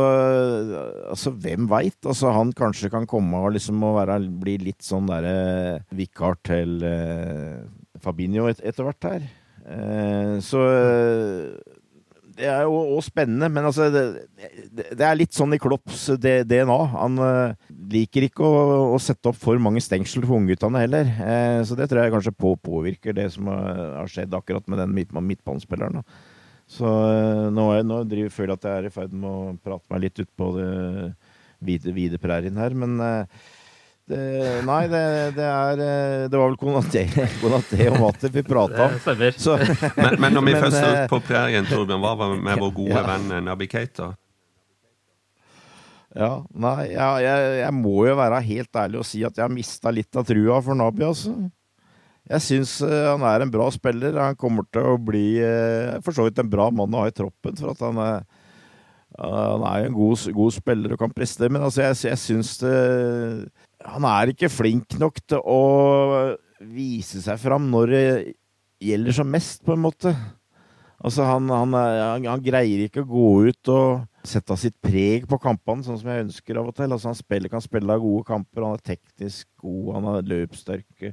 [1.11, 1.99] altså, hvem veit?
[2.03, 7.65] Altså, han kanskje kan komme og liksom være, bli litt sånn derre vikar til eh,
[8.05, 9.33] Fabinho et, etter hvert her.
[9.65, 10.61] Eh, så
[12.39, 14.03] det er jo også spennende, men altså det,
[14.75, 16.79] det, er litt sånn i Klopps DNA.
[16.95, 17.55] Han uh,
[17.93, 18.63] liker ikke å,
[18.95, 21.11] å, sette opp for mange stengsler for ungguttene heller.
[21.19, 24.83] Uh, så det tror jeg kanskje på, påvirker det som har, har skjedd akkurat med
[24.83, 26.03] den midt, midtbanespilleren.
[26.75, 26.89] Så
[27.55, 30.07] nå, er, nå driver, føler jeg at jeg er i ferd med å prate meg
[30.07, 30.71] litt ut på det
[31.65, 32.97] vide, vide prærien her, men
[34.05, 34.25] det,
[34.69, 35.01] nei, det,
[35.33, 37.07] det, er eh, Det var vel Konaté,
[37.43, 38.99] Konaté og Matter vi prata om.
[39.01, 39.57] Så,
[39.97, 42.99] men, men, når vi men, først er på prærien, Torbjørn, hva var med vår gode
[42.99, 43.07] ja.
[43.09, 44.11] venn Nabi Keita?
[46.15, 49.57] Ja, nei, ja, jeg, jeg, må jo være helt ærlig og si at jeg har
[49.57, 51.35] mista litt av trua for Nabi, altså.
[52.29, 54.15] Jeg syns han er en bra spiller.
[54.17, 55.27] Han kommer til å bli
[56.05, 58.25] for så vidt en bra mann å ha i troppen, for at han er
[59.15, 62.57] han er jo en god, god spiller og kan prestere, men altså, jeg, jeg syns
[62.59, 62.73] det
[63.85, 65.61] han er ikke flink nok til å
[66.65, 68.07] vise seg fram når det
[68.85, 70.15] gjelder som mest, på en måte.
[71.05, 75.39] Altså, han, han, han, han greier ikke å gå ut og sette sitt preg på
[75.43, 76.89] kampene, sånn som jeg ønsker av og til.
[76.89, 81.11] Altså, han spiller, kan spille gode kamper, han er teknisk god, han er løpssterk.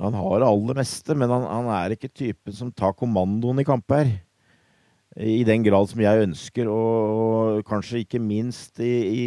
[0.00, 4.14] Han har det aller meste, men han, er ikke typen som tar kommandoen i kamper.
[5.18, 9.24] I den grad som jeg ønsker, og, og kanskje ikke minst i, i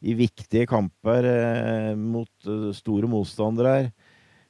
[0.00, 3.90] i viktige kamper eh, mot uh, store motstandere her,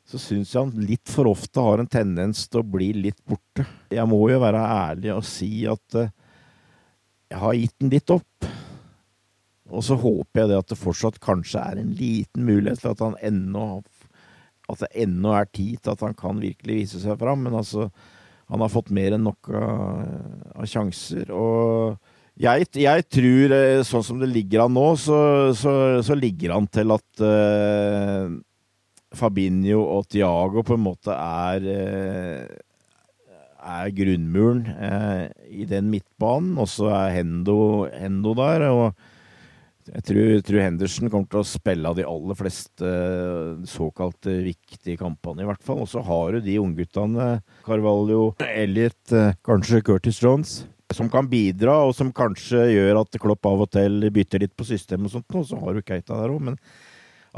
[0.06, 3.66] så syns jeg han litt for ofte har en tendens til å bli litt borte.
[3.90, 6.10] Jeg må jo være ærlig og si at uh,
[7.30, 8.50] jeg har gitt den litt opp.
[9.70, 13.04] Og så håper jeg det at det fortsatt kanskje er en liten mulighet for at
[13.04, 13.66] han ennå
[14.70, 17.42] at det ennå er tid til at han kan virkelig vise seg fram.
[17.46, 17.88] Men altså,
[18.50, 20.04] han har fått mer enn nok av,
[20.54, 21.30] av sjanser.
[21.34, 21.98] Og
[22.40, 25.18] jeg, jeg, tror, eh, sånn som det ligger an nå, så,
[25.56, 25.74] så,
[26.04, 28.32] så ligger han til at uh,
[29.16, 32.58] Fabinho og Tiago på en måte er uh,
[33.60, 36.56] er grunnmuren uh, i den midtbanen.
[36.62, 37.58] Og så er Hendo,
[37.92, 38.64] Hendo, der.
[38.72, 42.96] Og jeg tror, tror, Henderson kommer til å spille av de aller fleste
[43.68, 45.84] såkalte viktige kampene, i hvert fall.
[45.84, 47.30] Og så har du de ungguttene.
[47.68, 50.62] Carvalho, Elliot, kanskje Curtis Jones
[50.96, 54.66] som kan bidra, og som kanskje gjør at Klopp av og til bytter litt på
[54.68, 56.58] systemet og sånt, og så har du Keita der òg, men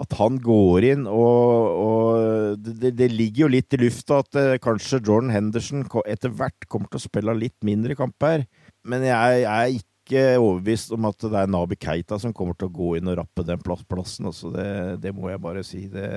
[0.00, 4.54] at han går inn og, og det, det, ligger jo litt i lufta at uh,
[4.62, 8.46] kanskje Jordan Henderson etter hvert kommer til å spille litt mindre kamper,
[8.88, 12.74] men jeg, er ikke overbevist om at det er Nabi Keita som kommer til å
[12.74, 14.26] gå inn og rappe den plassen.
[14.28, 14.66] Altså det,
[15.04, 15.84] det må jeg bare si.
[15.92, 16.08] Det,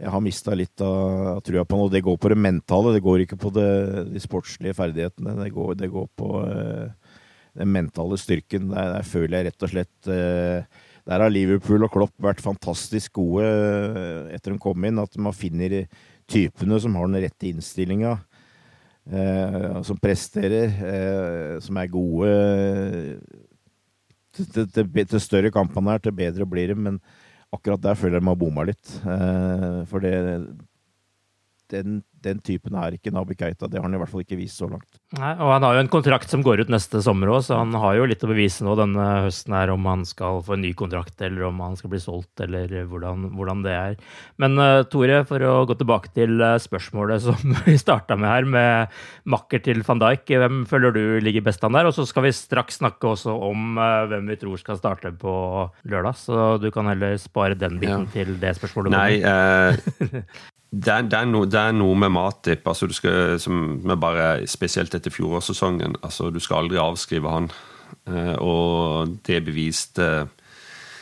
[0.00, 1.92] jeg har mista litt av trua på noe.
[1.92, 3.68] Det går på det mentale, det går ikke på det,
[4.10, 5.36] de sportslige ferdighetene.
[5.38, 7.14] Det går, det går på uh,
[7.54, 8.72] den mentale styrken.
[8.72, 13.20] Der, der, føler jeg rett og slett uh, Der har Liverpool og Klopp vært fantastisk
[13.20, 14.98] gode uh, etter de kom inn.
[14.98, 15.84] At man finner
[16.26, 18.18] typene som har den rette innstillinga.
[19.84, 20.70] som presterer,
[21.60, 22.30] som er gode
[24.32, 26.76] til, til, til større kampene her, til bedre blir de.
[26.86, 26.96] Men
[27.54, 28.94] akkurat der føler jeg de har bomma litt.
[29.02, 30.14] Eh, for det,
[31.74, 33.68] den, den, typen er ikke Nabi Keita.
[33.70, 34.88] Det har han i hvert fall ikke vist så langt.
[35.18, 37.74] Nei, og Han har jo en kontrakt som går ut neste sommer òg, så han
[37.78, 40.72] har jo litt å bevise nå denne høsten her om han skal få en ny
[40.78, 43.98] kontrakt, eller om han skal bli solgt, eller hvordan, hvordan det er.
[44.42, 48.48] Men uh, Tore, for å gå tilbake til uh, spørsmålet som vi starta med her,
[48.56, 48.96] med
[49.30, 50.26] makker til van Dijk.
[50.44, 51.90] Hvem føler du ligger best an der?
[51.90, 55.36] Og så skal vi straks snakke også om uh, hvem vi tror skal starte på
[55.90, 58.12] lørdag, så du kan heller spare den biten ja.
[58.14, 58.94] til det spørsmålet.
[58.94, 60.24] Nei,
[60.74, 64.46] det er, det, er no, det er, noe med Matip altså du skal, med bare
[64.50, 65.98] Spesielt etter fjorårssesongen.
[66.02, 67.50] Altså, du skal aldri avskrive han.
[68.08, 70.08] Eh, og det beviste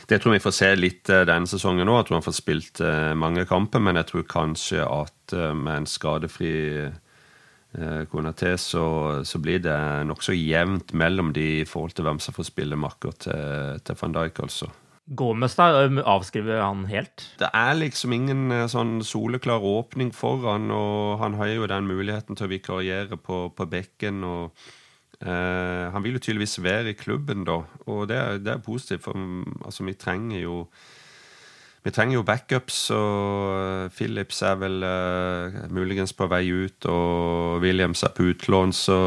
[0.08, 2.02] Det tror jeg vi får se litt eh, denne sesongen òg.
[2.02, 5.80] Jeg tror han får spilt eh, mange kamper, men jeg tror kanskje at eh, med
[5.80, 6.52] en skadefri
[6.82, 8.84] eh, Konaté, så,
[9.24, 9.78] så, blir det
[10.10, 14.18] nokså jevnt mellom de i forhold til hvem som får spille makker til, til van
[14.18, 14.68] Dijk, altså.
[15.16, 15.86] Gomez, da?
[16.08, 17.24] Avskriver han helt?
[17.40, 21.88] Det er liksom ingen eh, sånn soleklar åpning for han, og han har jo den
[21.90, 24.22] muligheten til å vikariere på, på bekken.
[24.24, 24.64] og
[25.20, 29.04] eh, Han vil jo tydeligvis være i klubben, da, og det det er positivt.
[29.06, 29.16] For
[29.66, 30.64] altså, vi trenger jo
[31.82, 38.04] vi trenger jo backups, og Philips er vel uh, muligens på vei ut, og Williams
[38.06, 38.98] er på utlån, så,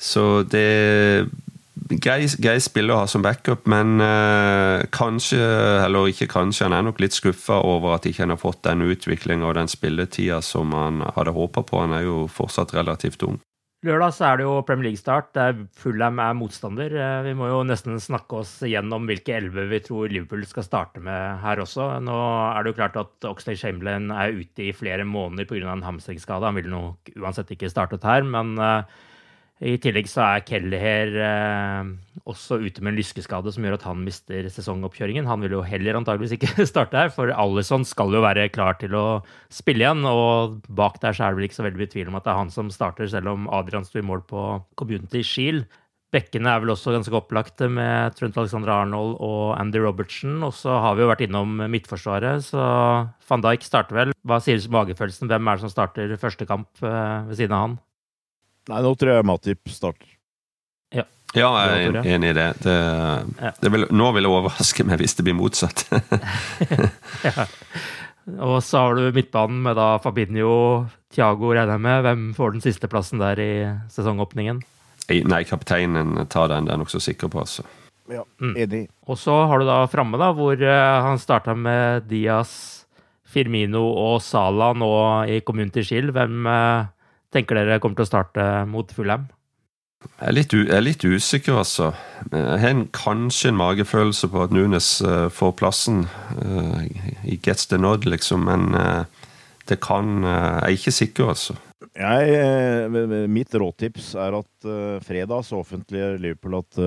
[0.00, 1.26] så det
[1.74, 5.40] grei, grei spiller å ha som backup, men uh, kanskje,
[5.84, 8.84] eller ikke kanskje, han er nok litt skuffa over at ikke han har fått den
[8.86, 11.80] utviklinga og den spilletida som han hadde håpa på.
[11.84, 13.40] Han er jo fortsatt relativt ung.
[13.82, 16.92] Lørdag så er det jo Premier League-start, der Fulham er motstander.
[16.94, 21.02] Eh, vi må jo nesten snakke oss gjennom hvilke elleve vi tror Liverpool skal starte
[21.02, 21.88] med her også.
[22.06, 22.18] Nå
[22.52, 25.66] er det jo klart at Oxlade Chamberlain er ute i flere måneder pga.
[25.72, 26.46] en hamstringsskade.
[26.46, 28.86] Han ville nok uansett ikke startet her, men uh,
[29.62, 31.90] i tillegg så er Kelleher eh,
[32.26, 35.28] også ute med en lyskeskade som gjør at han mister sesongoppkjøringen.
[35.30, 38.96] Han vil jo heller antageligvis ikke starte her, for Alison skal jo være klar til
[38.98, 39.04] å
[39.54, 40.02] spille igjen.
[40.08, 42.40] Og bak der så er det vel ikke så veldig tvil om at det er
[42.40, 44.48] han som starter, selv om Adrian sto i mål på
[44.80, 45.68] Community Shield.
[46.12, 50.42] Bekkene er vel også ganske opplagte med Trent Alexander Arnold og Andy Robertson.
[50.44, 52.66] Og så har vi jo vært innom Midtforsvaret, så
[53.30, 54.18] van Dijk starter vel.
[54.26, 55.30] Hva sier du om magefølelsen?
[55.30, 57.80] Hvem er det som starter første kamp eh, ved siden av han?
[58.70, 60.08] Nei, nå tror jeg Matip starter.
[60.94, 61.06] Ja.
[61.34, 62.48] Ja, jeg er enig i det.
[62.62, 62.76] det,
[63.62, 65.86] det vil, nå vil det overraske meg hvis det blir motsatt.
[67.26, 67.46] ja.
[68.38, 72.04] Og så har du midtbanen med da Fabinho, Thiago regner jeg med.
[72.06, 73.52] Hvem får den siste plassen der i
[73.90, 74.62] sesongåpningen?
[75.10, 77.42] Nei, kapteinen tar den, det er jeg nokså sikker på.
[77.42, 77.66] altså.
[78.10, 78.54] Ja, mm.
[78.56, 78.84] enig.
[78.86, 78.94] Mm.
[79.10, 82.84] Og så har du da framme, da, hvor uh, han starta med Diaz,
[83.32, 84.92] Firmino og Sala nå
[85.32, 86.12] i Community Shield.
[86.14, 86.90] Hvem uh,
[87.32, 89.28] tenker dere kommer til å starte mot Fulham?
[90.02, 91.92] Jeg er, litt, jeg er litt usikker, altså.
[92.32, 96.04] Jeg har en, kanskje en magefølelse på at Nunes uh, får plassen.
[96.40, 96.82] Uh,
[97.22, 98.48] I gets the nod, liksom.
[98.48, 99.04] Men uh,
[99.70, 101.54] det kan Jeg er ikke sikker, altså.
[101.92, 104.66] Jeg, mitt råtips er at
[105.04, 106.78] fredag så offentliggjør Liverpool at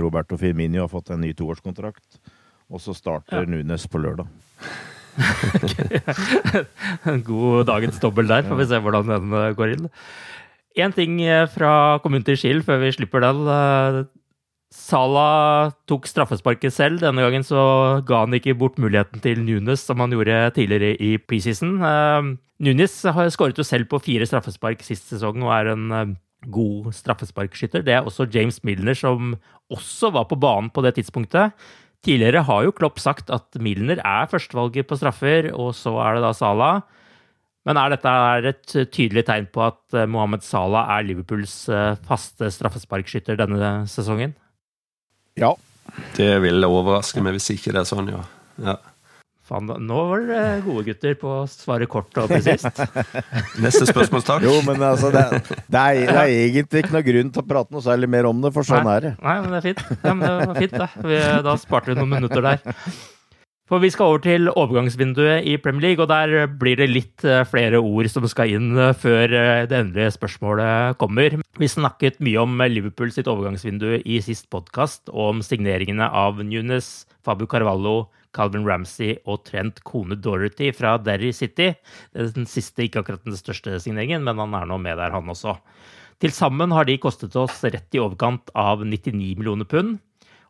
[0.00, 2.18] Roberto Firmini har fått en ny toårskontrakt.
[2.72, 3.50] Og så starter ja.
[3.50, 4.30] Nunes på lørdag.
[7.28, 9.90] God dagens dobbel der, får vi se hvordan den eh, går inn.
[10.76, 11.16] Én ting
[11.54, 13.46] fra kommunen til Shield før vi slipper den.
[13.48, 14.00] Eh,
[14.76, 17.00] Sala tok straffesparket selv.
[17.00, 17.60] Denne gangen så
[18.06, 21.78] ga han ikke bort muligheten til Nunes, som han gjorde tidligere i preseason.
[22.60, 26.16] Nunes har skåret jo selv på fire straffespark sist sesong og er en
[26.50, 27.84] god straffesparkskytter.
[27.86, 29.34] Det er også James Milner, som
[29.72, 31.54] også var på banen på det tidspunktet.
[32.06, 36.22] Tidligere har jo Klopp sagt at Milner er førstevalget på straffer, og så er det
[36.22, 36.84] da Salah.
[37.66, 38.10] Men er dette
[38.46, 44.36] et tydelig tegn på at eh, Mohammed Salah er Liverpools eh, faste straffesparkskytter denne sesongen?
[45.40, 45.56] Ja.
[46.14, 48.22] Det vil overraske meg hvis ikke det er sånn, ja.
[48.62, 48.76] ja.
[49.46, 52.66] Fan, nå var dere gode gutter på å svare kort og presist.
[53.62, 54.42] Neste spørsmål, takk.
[54.42, 55.22] Jo, men altså, det,
[55.70, 58.40] det, er, det, er, egentlig ikke noe grunn til å prate noe særlig mer om
[58.42, 58.96] det, for sånn Nei.
[58.96, 59.12] er det.
[59.22, 59.84] Nei, men det er fint.
[60.00, 60.88] Ja, det var fint, det.
[61.12, 62.64] Vi, da sparte vi noen minutter der.
[63.66, 67.42] For vi skal over til overgangsvinduet i Premier League, og der blir det litt eh,
[67.50, 71.34] flere ord som skal inn eh, før eh, det endelige spørsmålet kommer.
[71.58, 77.08] Vi snakket mye om Liverpool sitt overgangsvindu i sist podkast, og om signeringene av Nunes,
[77.26, 78.04] Fabu Carvalho,
[78.36, 81.72] Calvin Ramsey og Trent kone Dorothy fra Derry City.
[82.12, 85.56] Den siste ikke akkurat den største signeringen, men han er nå med der, han også.
[86.22, 89.98] Til sammen har de kostet oss rett i overkant av 99 millioner pund.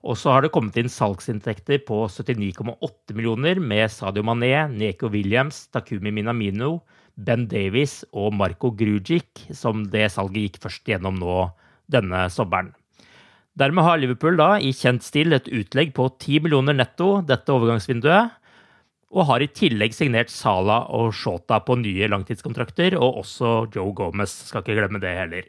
[0.06, 5.64] Og så har det kommet inn salgsinntekter på 79,8 millioner med Sadio Mané, Neko Williams,
[5.74, 6.76] Takumi Minamino,
[7.16, 11.38] Ben Davies og Marco Grugic, som det salget gikk først gjennom nå
[11.90, 12.70] denne sommeren.
[13.56, 18.34] Dermed har Liverpool da i kjent stil et utlegg på 10 millioner netto dette overgangsvinduet,
[19.16, 24.34] og har i tillegg signert Sala og Shota på nye langtidskontrakter, og også Joe Gomez,
[24.50, 25.46] skal ikke glemme det heller.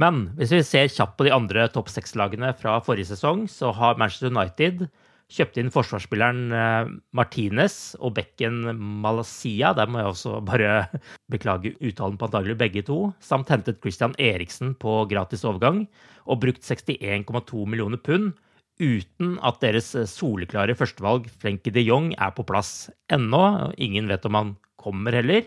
[0.00, 3.96] Men hvis vi ser kjapt på de andre topp seks-lagene fra forrige sesong, så har
[4.00, 4.84] Manchester United
[5.30, 8.62] kjøpt inn forsvarsspilleren eh, Martinez og bekken
[9.02, 9.72] Malasia.
[9.76, 10.74] Der må jeg også bare
[11.32, 13.00] beklage uttalen på antagelig begge to.
[13.24, 15.84] Samt hentet Christian Eriksen på gratis overgang
[16.26, 18.32] og brukt 61,2 millioner pund
[18.80, 23.72] uten at deres soleklare førstevalg Frenkie de Jong er på plass ennå.
[23.76, 25.44] Ingen vet om han kommer heller.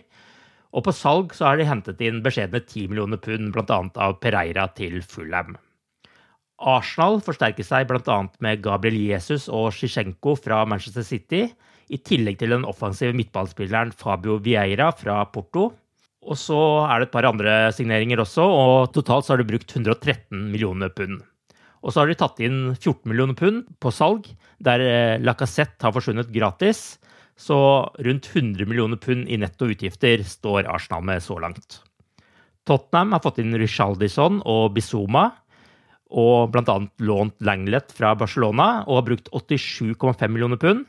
[0.73, 3.79] Og på salg så har de hentet inn beskjedne 10 millioner pund, bl.a.
[4.05, 5.57] av Pereira til Fulham.
[6.64, 8.18] Arsenal forsterker seg bl.a.
[8.43, 11.45] med Gabriel Jesus og Zizjenko fra Manchester City,
[11.91, 15.68] i tillegg til den offensive midtballspilleren Fabio Vieira fra Porto.
[16.24, 16.57] Og så
[16.88, 20.93] er det et par andre signeringer også, og totalt så har de brukt 113 millioner
[20.95, 21.20] pund.
[21.84, 24.30] Og så har de tatt inn 14 millioner pund på salg,
[24.64, 26.93] der eh, Lacassette har forsvunnet gratis.
[27.36, 27.57] Så
[28.05, 31.82] rundt 100 millioner pund i netto utgifter står Arsenal med så langt.
[32.64, 35.26] Tottenham har fått inn Richaldison og Bizuma,
[36.14, 36.78] og bl.a.
[37.01, 40.86] lånt Langlet fra Barcelona og har brukt 87,5 millioner pund.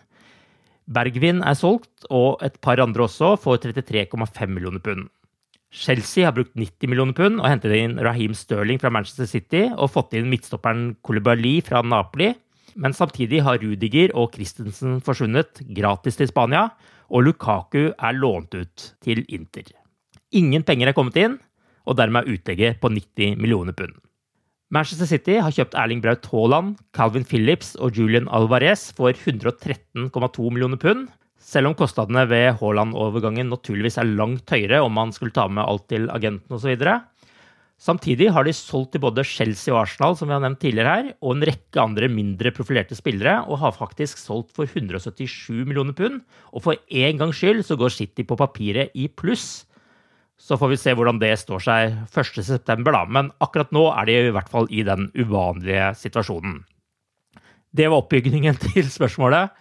[0.85, 5.07] Bergvin er solgt, og et par andre også får 33,5 millioner pund.
[5.75, 9.91] Chelsea har brukt 90 millioner pund og hentet inn Raheem Sterling fra Manchester City og
[9.97, 12.31] fått inn midtstopperen Kolibali fra Napoli.
[12.79, 16.69] Men samtidig har Rudiger og Christensen forsvunnet gratis til Spania,
[17.11, 19.67] og Lukaku er lånt ut til Inter.
[20.35, 21.37] Ingen penger er kommet inn,
[21.87, 23.95] og dermed er utlegget på 90 millioner pund.
[24.73, 30.09] Manchester City har kjøpt Erling Braut Haaland, Calvin Phillips og Julian Alvarez for 113,2
[30.49, 35.45] millioner pund, selv om kostnadene ved Haaland-overgangen naturligvis er langt høyere om man skulle ta
[35.53, 36.81] med alt til agenten osv.
[37.85, 41.13] Samtidig har de solgt til både Chelsea og Arsenal, som vi har nevnt tidligere her,
[41.21, 46.23] og en rekke andre mindre profilerte spillere, og har faktisk solgt for 177 millioner pund.
[46.55, 49.67] Og for en gangs skyld så går City på papiret i pluss.
[50.41, 53.05] Så får vi se hvordan det står seg 1.9., da.
[53.07, 56.63] Men akkurat nå er de i hvert fall i den uvanlige situasjonen.
[57.75, 59.55] Det var oppbygningen til spørsmålet.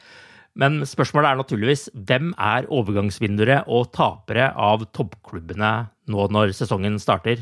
[0.59, 5.73] Men spørsmålet er naturligvis hvem er overgangsvinduere og tapere av toppklubbene
[6.13, 7.41] nå når sesongen starter?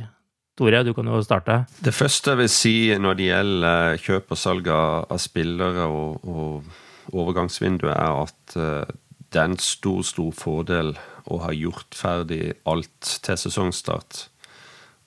[0.59, 1.63] Tore, du kan jo starte.
[1.83, 7.15] Det første jeg vil si når det gjelder kjøp og salg av spillere og, og
[7.15, 8.95] overgangsvinduet, er at eh,
[9.31, 10.93] det er en stor, stor fordel
[11.29, 14.27] å har gjort ferdig alt til sesongstart.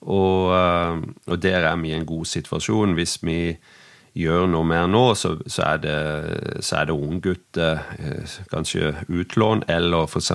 [0.05, 1.01] Og, eh,
[1.31, 2.93] og der er vi i en god situasjon.
[2.97, 3.57] Hvis vi
[4.15, 5.95] gjør noe mer nå, så, så er det,
[6.63, 10.31] så er det unggutter, eh, kanskje utlån, eller f.eks.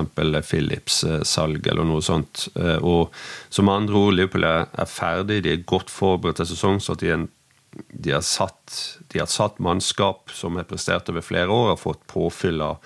[0.50, 2.48] Philips-salg, eller noe sånt.
[2.60, 3.14] Eh, og
[3.48, 7.06] som andre ord, Liverpool er ferdig, de er godt forberedt til sesongstart.
[7.06, 8.76] De, de, har satt,
[9.12, 12.82] de har satt mannskap som har prestert over flere år, har fått påfyll av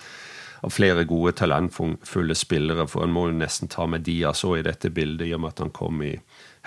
[0.64, 2.88] av flere gode, talentfulle spillere.
[2.90, 5.54] For en må jo nesten ta med Diaz òg i dette bildet, i og med
[5.54, 6.14] at han kom i,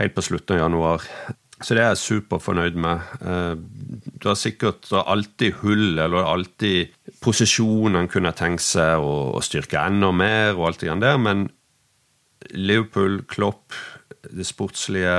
[0.01, 1.09] helt på slutten av januar.
[1.57, 3.05] Så det er jeg superfornøyd med.
[3.17, 6.93] Du det er sikkert er alltid hull, eller alltid
[7.23, 11.47] posisjonen en kunne tenkt seg å, styrke enda mer, og alt det der, men
[12.53, 13.73] Liverpool, Klopp,
[14.29, 15.15] det sportslige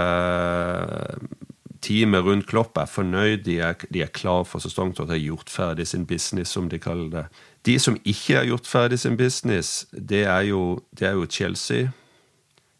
[1.83, 3.43] teamet rundt Klopp er fornøyd.
[3.47, 7.11] De er, de er klar for sesongstart, har gjort ferdig sin business, som de kaller
[7.12, 7.26] det.
[7.69, 11.91] De som ikke har gjort ferdig sin business, det er jo, det er jo Chelsea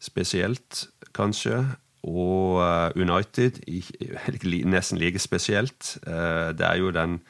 [0.01, 1.61] spesielt, kanskje
[2.07, 3.61] og eh, United
[4.65, 5.99] nesten like spesielt.
[6.07, 7.21] Eh, det er jo den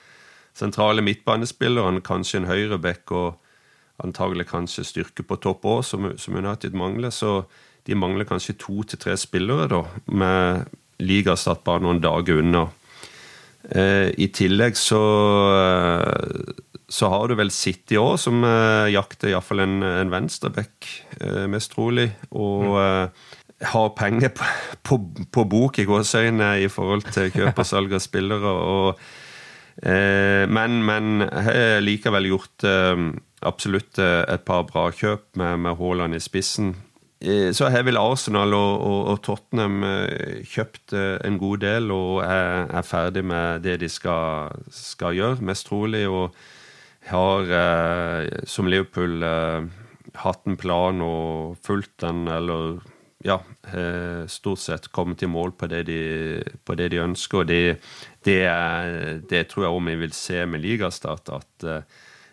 [0.55, 3.39] sentrale midtbanespilleren, kanskje en høyreback og
[4.05, 7.11] antagelig kanskje styrke på topp òg, som, United mangler.
[7.11, 7.43] Så
[7.87, 12.69] de mangler kanskje to til tre spillere, da, med ligastart bare noen dager unna.
[13.75, 15.03] Eh, I tillegg så
[16.89, 18.41] så har du vel City òg, som
[18.89, 20.89] jakter iallfall en, en venstreback,
[21.53, 22.07] mest trolig.
[22.33, 24.45] Og mm har penger på,
[24.83, 24.99] på,
[25.33, 28.53] på bok i gåseøyne i forhold til kjøp og salg av spillere.
[28.55, 29.01] Og,
[29.83, 33.09] eh, men, men har likevel gjort eh,
[33.49, 36.77] absolutt eh, et par bra kjøp med, med Haaland i spissen.
[37.19, 42.23] Eh, så har vel Arsenal og, og, og, Tottenham eh, kjøpt en god del og
[42.23, 46.07] er, er ferdig med det de skal, skal gjøre, mest trolig.
[46.07, 46.31] Og
[47.11, 47.51] har,
[48.47, 49.25] som Liverpool,
[50.19, 52.79] hatt en plan og fulgt den, eller
[53.25, 53.43] ja,
[53.75, 56.01] eh, stort sett kommet i mål på det de,
[56.65, 57.39] på det de ønsker.
[57.39, 57.79] og det,
[58.25, 58.41] det,
[59.31, 61.83] det, tror jeg òg vi vil se med ligastart, at eh,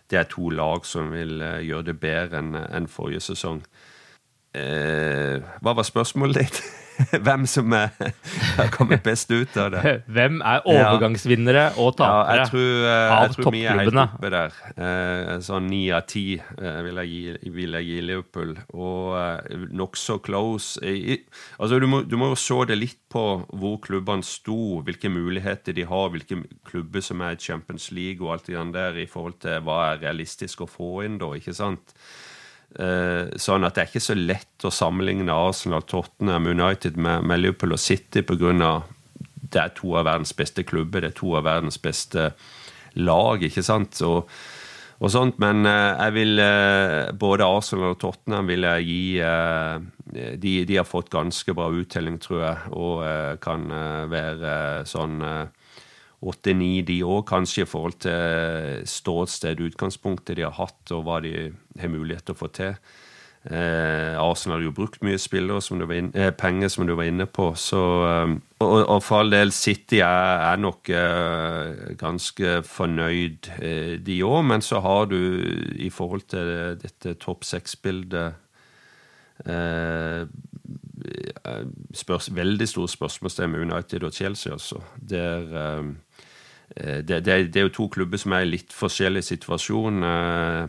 [0.10, 3.64] det er to lag som vil eh, gjøre det bedre enn forrige sesong.
[4.56, 6.62] hva var spørsmålet ditt?
[7.26, 7.92] hvem som er,
[8.58, 9.96] har kommet best ut av det.
[10.16, 14.00] Hvem er overgangsvinnere og tapere ja, jeg tror, eh, jeg av tror vi er helt
[14.06, 14.60] oppe der.
[15.46, 17.02] Sånn ni av ti eh, vil,
[17.80, 18.54] jeg gi Liverpool.
[18.76, 20.80] Og nokså close.
[21.60, 23.26] altså, du må, du må jo se det litt på
[23.56, 28.36] hvor klubbene sto, hvilke muligheter de har, hvilke klubber som er i Champions League og
[28.36, 31.96] alt det der, i forhold til hva er realistisk å få inn da, ikke sant?
[32.76, 37.40] Eh, sånn at det er ikke så lett å sammenligne Arsenal, Tottenham, United med, med
[37.40, 38.52] Liverpool og City pga.
[39.40, 42.34] det er to av verdens beste klubber, det er to av verdens beste
[43.00, 44.02] lag, ikke sant?
[44.04, 44.28] Og,
[45.00, 49.04] og sånt, Men eh, jeg vil eh, både Arsenal og Tottenham vil jeg gi
[50.36, 53.66] de, de, har fått ganske bra uttelling, tror jeg, og kan
[54.12, 55.18] være sånn
[56.26, 61.52] åtte-ni, de òg, kanskje i forhold til ståsted, utgangspunktet de har hatt, og hva de
[61.80, 62.80] har mulighet til å få til.
[63.46, 67.28] Eh, Arsenal har jo brukt mye spillere, som inn, eh, penger, som du var inne
[67.28, 67.52] på.
[67.56, 73.98] Så, eh, og, og, for all del, City er, er nok eh, ganske fornøyd, eh,
[74.02, 74.42] de òg.
[74.50, 75.20] Men så har du,
[75.78, 78.34] i forhold til dette topp seks-bildet
[79.46, 80.26] eh,
[81.94, 84.82] spørs, Veldig store spørsmålstegn med United og Chelsea også.
[84.98, 85.84] Der Eh,
[86.74, 90.04] det, det, det, er jo to klubber som er i litt forskjellig situasjon.
[90.10, 90.64] Eh,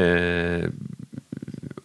[0.00, 0.68] eh,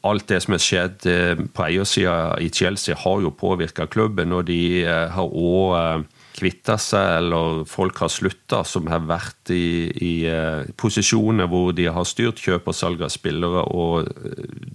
[0.07, 1.07] alt det som har skjedd
[1.53, 4.31] på eiersida i Chelsea, har jo påvirka klubben.
[4.31, 6.05] Og de har òg
[6.37, 10.13] kvitta seg, eller folk har slutta, som har vært i, i
[10.79, 14.11] posisjoner hvor de har styrt kjøp og salg av spillere, og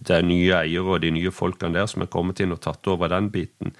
[0.03, 2.91] det er nye eiere og de nye folkene der som har kommet inn og tatt
[2.91, 3.77] over den biten.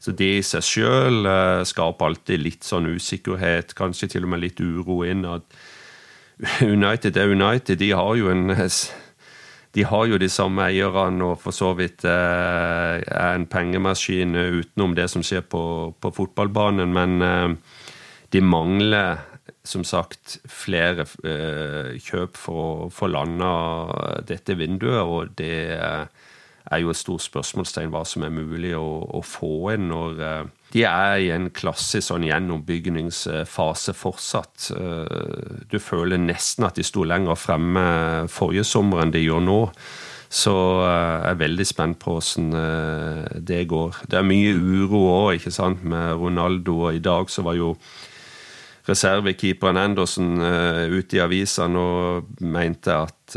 [0.00, 4.44] Så det i seg sjøl uh, skaper alltid litt sånn usikkerhet, kanskje til og med
[4.46, 5.44] litt uro innad.
[6.64, 8.54] United er United, de har jo en
[9.72, 14.96] de har jo de samme eierne og for så vidt eh, er en pengemaskin utenom
[14.98, 15.62] det som skjer på,
[15.94, 16.90] på fotballbanen.
[16.90, 17.76] Men eh,
[18.34, 19.22] de mangler
[19.66, 23.52] som sagt flere eh, kjøp for å få landa
[24.26, 25.54] dette vinduet, og det
[26.70, 30.84] er jo et stort spørsmålstegn hva som er mulig å, å få inn når de
[30.86, 34.68] er i en klassisk sånn gjennombygningsfase fortsatt.
[34.76, 37.82] Eh, du føler nesten at de sto lenger fremme
[38.30, 39.58] forrige sommer enn de gjør nå.
[40.30, 40.54] Så
[40.84, 44.04] eh, jeg er veldig spent på eh, det går.
[44.06, 47.74] Det er mye uro òg, ikke sant, med Ronaldo, og i dag så var jo
[48.86, 53.36] reservekeeperen Andersen ute i avisene og mente at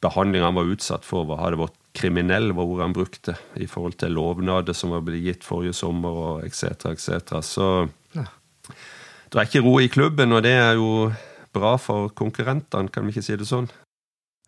[0.00, 4.14] behandlinga han var utsatt for, hadde vært kriminell, var ordet han brukte, i forhold til
[4.16, 7.40] lovnader som var blitt gitt forrige sommer, og etc., etc.
[7.44, 7.70] Så
[8.16, 8.26] ja.
[9.32, 11.10] det er ikke ro i klubben, og det er jo
[11.56, 13.70] bra for konkurrentene, kan vi ikke si det sånn?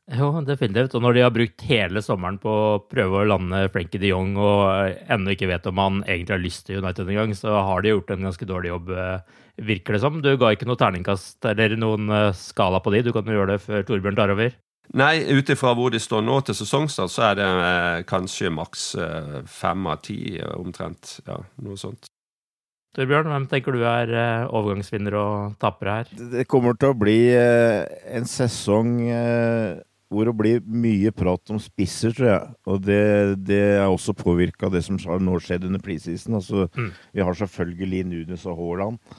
[0.09, 0.95] Jo, definitivt.
[0.97, 4.39] Og når de har brukt hele sommeren på å prøve å lande Frenkie de Jong
[4.41, 7.93] og ennå ikke vet om han egentlig har lyst til United engang, så har de
[7.93, 10.23] gjort en ganske dårlig jobb, eh, virker det som.
[10.25, 13.05] Du ga ikke noe terningkast eller noen eh, skala på de.
[13.05, 14.57] Du kan jo gjøre det før Torbjørn tar over.
[14.97, 18.85] Nei, ut ifra hvor de står nå til sesongstart, så er det eh, kanskje maks
[18.97, 21.19] eh, fem av ti, eh, omtrent.
[21.27, 22.09] Ja, noe sånt.
[22.97, 26.15] Torbjørn, hvem tenker du er eh, overgangsvinner og taper her?
[26.33, 28.97] Det kommer til å bli en sesong
[30.09, 32.53] hvor det blir mye prat om spisser, tror jeg.
[32.73, 33.03] Og det,
[33.45, 36.39] det er også påvirka av det som har nå skjedd under preseason.
[36.41, 36.93] Altså, mm.
[37.13, 39.19] Vi har selvfølgelig Nunes og Haaland.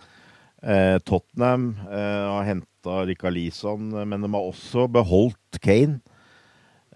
[1.07, 6.01] Tottenham har henta Rika Lison, men de har også beholdt Kane.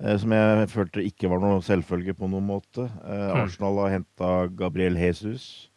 [0.01, 2.87] Eh, som jeg følte ikke var noe selvfølge på noen måte.
[2.87, 3.43] Eh, mm.
[3.43, 5.69] Arsenal har henta Gabriel Jesus,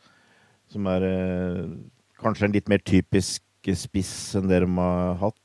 [0.72, 1.66] som er eh,
[2.22, 3.44] kanskje en litt mer typisk
[3.76, 5.42] spiss enn det de har hatt.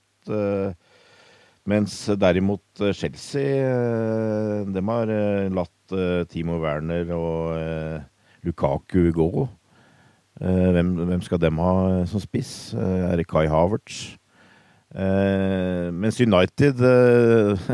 [1.66, 3.66] Mens derimot Chelsea,
[4.70, 5.12] de har
[5.50, 5.96] latt
[6.30, 9.30] Timo Werner og Lukaku gå.
[10.42, 11.74] Hvem, hvem skal dem ha
[12.10, 12.74] som spiss?
[12.74, 14.18] Er det Kai Havertz?
[14.92, 17.70] Uh, mens United uh,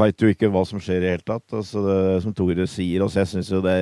[0.00, 1.44] veit jo ikke hva som skjer i det hele tatt.
[1.52, 3.04] Altså det, som Tore sier.
[3.04, 3.76] Altså jeg syns jo det,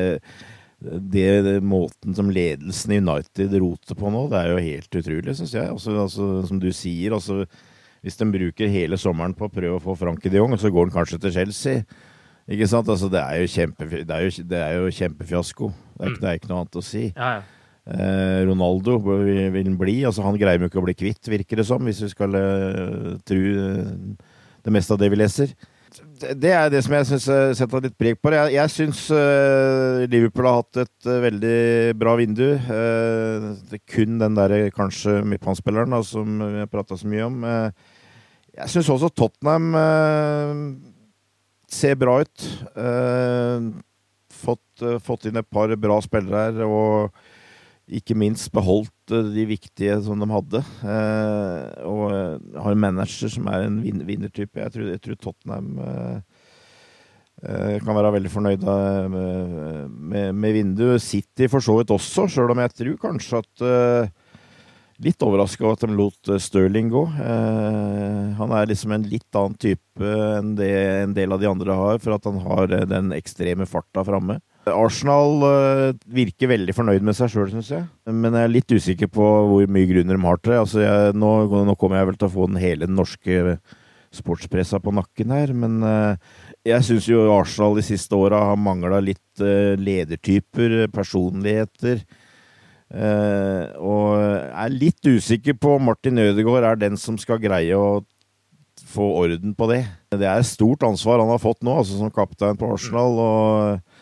[0.82, 5.36] det, det, måten som ledelsen i United roter på nå, det er jo helt utrolig,
[5.38, 5.70] syns jeg.
[5.70, 7.44] Altså, altså, som du sier, altså,
[8.04, 10.90] hvis de bruker hele sommeren på å prøve å få Frankie de Jong, så går
[10.90, 11.84] han kanskje til Chelsea.
[12.50, 12.90] Ikke sant?
[12.90, 15.70] Altså, det er jo, kjempe, det er jo, det er jo kjempefiasko.
[15.94, 17.06] Det er, det er, ikke noe annet å si.
[17.14, 17.53] Ja, ja.
[17.84, 19.98] Eh, Ronaldo vil, bli.
[20.08, 23.12] altså Han greier jo ikke å bli kvitt, virker det som, hvis vi skal uh,
[23.28, 25.52] tro uh, det meste av det vi leser.
[26.14, 27.26] Det er det som jeg syns
[27.58, 28.38] setter litt preg på det.
[28.38, 29.00] Jeg, jeg syns
[30.10, 31.58] Liverpool har hatt et veldig
[32.00, 32.46] bra vindu.
[32.56, 37.44] Det er kun den der kanskje midtbanespilleren som vi har prata så mye om.
[38.56, 39.68] jeg syns også Tottenham
[41.70, 42.48] ser bra ut.
[44.34, 46.64] Fått, fått, inn et par bra spillere her.
[46.66, 47.33] og
[47.92, 50.62] ikke minst beholdt eh, de viktige som de hadde.
[50.88, 54.60] Eh, og eh, har en manager som er en vin vinnertype.
[54.60, 55.70] Jeg tror, jeg tror Tottenham
[57.44, 61.02] kan være veldig fornøyd med, med, med vinduet.
[61.02, 64.12] City for så vidt også, sjøl om jeg tror kanskje at
[65.02, 67.00] Litt overraska over at de lot Sterling gå.
[68.38, 70.06] han er liksom en litt annen type
[70.38, 70.70] enn det
[71.02, 74.38] en del av de andre har, for at han har den ekstreme farta framme.
[74.72, 77.84] Arsenal uh, virker veldig fornøyd med seg sjøl, syns jeg.
[78.08, 80.60] Men jeg er litt usikker på hvor mye grunner de har til det.
[80.62, 81.32] Altså, jeg, nå,
[81.68, 83.58] nå, kommer jeg vel til å få den hele norske
[84.14, 86.14] sportspressa på nakken her, men uh,
[86.64, 92.04] jeg syns jo Arsenal de siste åra har mangla litt uh, ledertyper, personligheter.
[92.94, 98.04] og jeg er litt usikker på om Martin Ødegaard er den som skal greie å
[98.86, 99.80] få orden på det.
[100.14, 103.18] Det er et stort ansvar han har fått nå, altså som kaptein på Arsenal.
[103.18, 103.93] og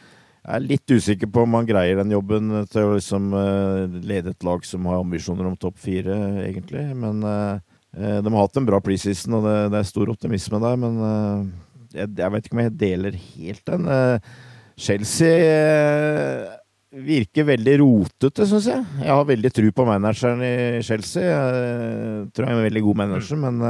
[0.42, 4.32] jeg er litt usikker på om han greier den jobben til å liksom uh, lede
[4.32, 6.82] et lag som har ambisjoner om topp fire, egentlig.
[6.98, 7.60] Men uh,
[7.94, 10.80] de har hatt en bra preseason, og det, det, er stor optimisme der.
[10.82, 10.98] Men
[11.92, 13.90] jeg, jeg, vet ikke om jeg deler helt den.
[14.80, 15.34] Chelsea
[16.92, 18.86] virker veldig rotete, syns jeg.
[19.04, 21.28] Jeg har veldig tro på manageren i Chelsea.
[21.28, 23.62] Jeg tror jeg er en veldig god manager, men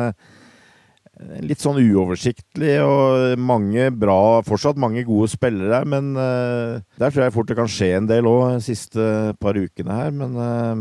[1.43, 7.35] litt sånn uoversiktlig og mange bra Fortsatt mange gode spillere, men uh, der tror jeg
[7.35, 9.09] fort det kan skje en del òg de siste
[9.43, 10.15] par ukene her.
[10.15, 10.81] Men uh,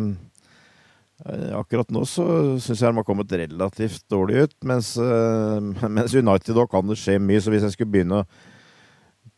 [1.59, 2.25] akkurat nå så
[2.61, 4.55] syns jeg de har kommet relativt dårlig ut.
[4.67, 5.59] Mens, uh,
[5.97, 8.29] mens United òg kan det skje mye, så hvis jeg skulle begynne å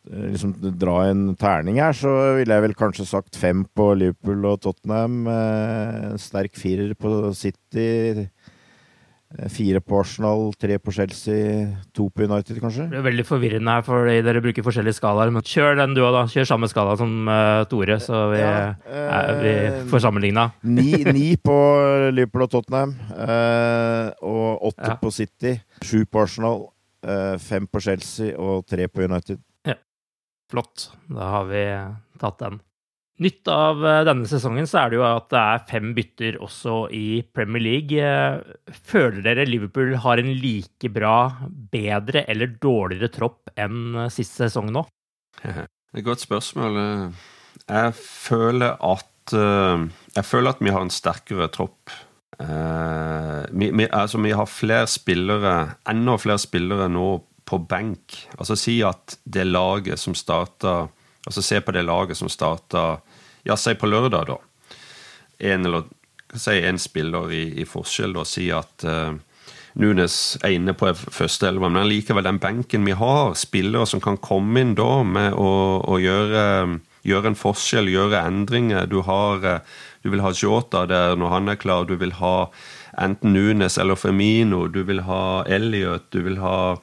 [0.04, 4.60] liksom dra en terning her, så ville jeg vel kanskje sagt fem på Liverpool og
[4.66, 5.22] Tottenham.
[6.20, 8.26] sterk firer på City Eh,
[9.50, 11.66] fire på Arsenal, tre på Chelsea,
[11.96, 12.86] to på United, kanskje?
[12.92, 15.32] Det er veldig forvirrende her, for dere bruker forskjellige skalaer.
[15.34, 16.24] Men kjør den du òg, da.
[16.30, 19.54] Kjør samme skala som uh, Tore, så vi, ja, uh, vi
[19.92, 20.50] får sammenligna.
[20.70, 21.58] Ni, ni, på
[22.14, 25.00] Liverpool og Tottenham, uh, og åtte ja.
[25.02, 25.56] på City.
[25.84, 26.68] Sju på Arsenal,
[27.44, 29.42] fem på Chelsea og tre på United.
[29.68, 29.76] Ja.
[30.52, 30.92] Flott.
[31.12, 31.66] Da har vi
[32.22, 32.62] tatt den.
[33.22, 36.78] Nytt av eh, denne sesongen så er det jo at det er fem bytter også
[36.98, 38.00] i Premier League.
[38.02, 41.18] Eh, føler dere Liverpool har en like bra,
[41.74, 44.88] bedre eller dårligere tropp enn eh, sist sesong nå?
[45.94, 46.78] Det er et godt spørsmål.
[47.68, 51.92] Jeg føler at Jeg føler at vi har en sterkere tropp.
[52.42, 57.06] Vi, vi, altså, vi har flere spillere, enda flere spillere nå
[57.46, 58.18] på benk.
[58.40, 60.88] Altså si at det laget som starta
[61.26, 63.00] Altså se på det laget som starta
[63.44, 64.38] Ja, si på lørdag, da.
[65.40, 65.84] En eller
[66.40, 68.24] si en spiller i, i forskjell, da.
[68.28, 69.12] Si at uh,
[69.80, 74.62] Nunes er inne på førsteelva, men likevel den benken vi har, spillere som kan komme
[74.62, 75.50] inn da med å,
[75.82, 76.44] å gjøre,
[77.04, 78.86] gjøre, en forskjell, gjøre endringer.
[78.88, 79.42] Du, har,
[80.06, 82.52] du vil ha Jota der når han er klar, du vil ha
[83.02, 86.78] enten Nunes eller Femino, du vil ha Elliot, du vil ha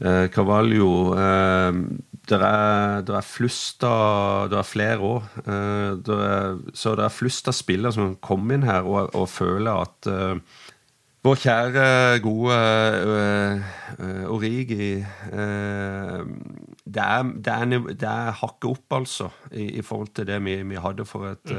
[0.00, 1.12] Carvalho.
[1.14, 5.28] Uh, det er, der er flust av Det er flere òg.
[5.46, 10.10] Uh, så det er flust av spillere som kommer inn her og, og føler at
[10.12, 10.64] uh,
[11.24, 11.86] vår kjære,
[12.24, 12.58] gode
[13.08, 13.56] uh,
[14.30, 14.92] Origi
[16.88, 20.54] det er, det, er, det er hakket opp, altså, i, i, forhold til det vi,
[20.70, 21.52] vi hadde for et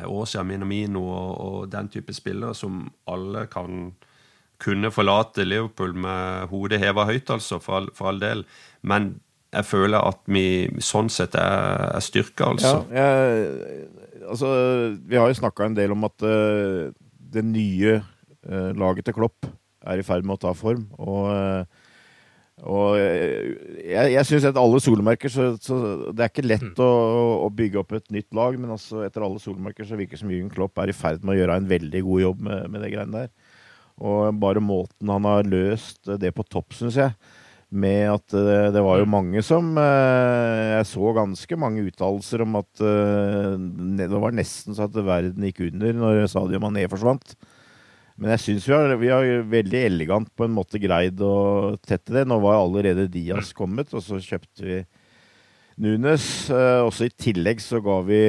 [0.00, 0.48] år siden.
[0.48, 3.92] Minamino og, og den type spillere som alle kan
[4.62, 8.44] kunne forlate Liverpool med hodet heva høyt, altså, for all, for all del.
[8.86, 9.14] Men
[9.54, 10.44] jeg føler at vi
[10.84, 12.82] sånn sett er, er styrka, altså.
[12.92, 13.88] Ja, jeg,
[14.26, 14.52] altså.
[15.06, 16.92] Vi har jo snakka en del om at uh,
[17.36, 19.48] det nye uh, laget til Klopp
[19.86, 20.86] er i ferd med å ta form.
[20.98, 21.84] Og, uh,
[22.66, 25.76] og jeg, jeg syns etter alle solmerker så, så,
[26.08, 26.78] Det er ikke lett mm.
[26.80, 26.92] å,
[27.44, 30.32] å, bygge opp et nytt lag, men altså etter alle solmerker så virker det som
[30.32, 32.92] Jürgen Klopp er i ferd med å gjøre en veldig god jobb med, med det
[32.94, 33.45] greiene der.
[34.04, 37.16] Og bare måten han har løst det på topp, syns jeg
[37.76, 39.10] med at uh, det var jo mm.
[39.10, 42.82] mange som uh, Jeg så ganske mange uttalelser om at
[43.98, 47.34] det var nesten så at verden gikk under når Sadio Mané forsvant.
[48.16, 52.24] Men jeg syns vi, vi, har veldig elegant på en måte greid å tette det.
[52.28, 53.56] Nå var allerede Diaz mm.
[53.58, 54.78] kommet, og så kjøpte vi
[55.84, 56.24] Nunes.
[56.48, 58.22] Også i tillegg så ga vi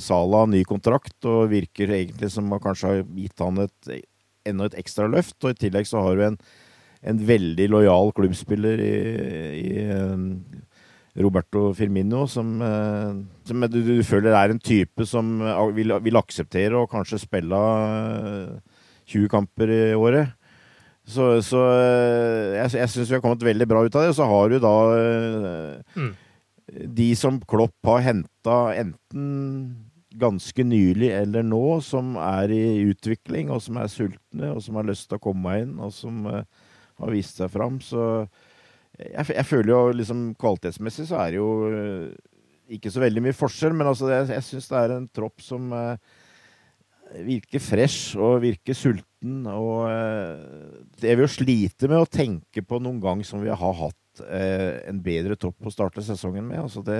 [0.00, 3.92] Sala ny kontrakt, og virker egentlig som man kanskje har gitt han et,
[4.48, 5.38] enda et ekstra løft.
[5.42, 6.38] Og i tillegg så har du en
[7.02, 8.92] en veldig lojal klubbspiller i,
[9.58, 10.28] i um,
[11.18, 13.16] Roberto Firmino, som, uh,
[13.48, 17.58] som du, du, føler er en type som uh, vil, vil akseptere og kanskje spille
[19.10, 20.38] 20 uh, kamper i året.
[21.02, 21.58] Så, så
[22.54, 24.12] jeg, jeg syns vi har kommet veldig bra ut av det.
[24.14, 24.74] Så har du da
[25.98, 26.12] mm.
[26.94, 29.24] de som Klopp har henta enten
[30.18, 34.88] ganske nylig eller nå, som er i utvikling, og som er sultne, og som har
[34.88, 36.42] lyst til å komme inn, og som uh,
[37.00, 37.78] har vist seg fram.
[37.84, 38.02] Så
[38.98, 42.10] jeg, jeg, føler jo liksom kvalitetsmessig så er det jo uh,
[42.72, 45.72] ikke så veldig mye forskjell, men altså jeg, jeg syns det er en tropp som
[45.76, 45.96] uh,
[47.26, 49.44] virker fresh og virker sulten.
[49.52, 49.84] Og
[50.98, 54.98] det vil jo slite med å tenke på noen gang som vi har hatt en
[55.04, 56.62] bedre topp å starte sesongen med.
[56.64, 56.96] Altså det,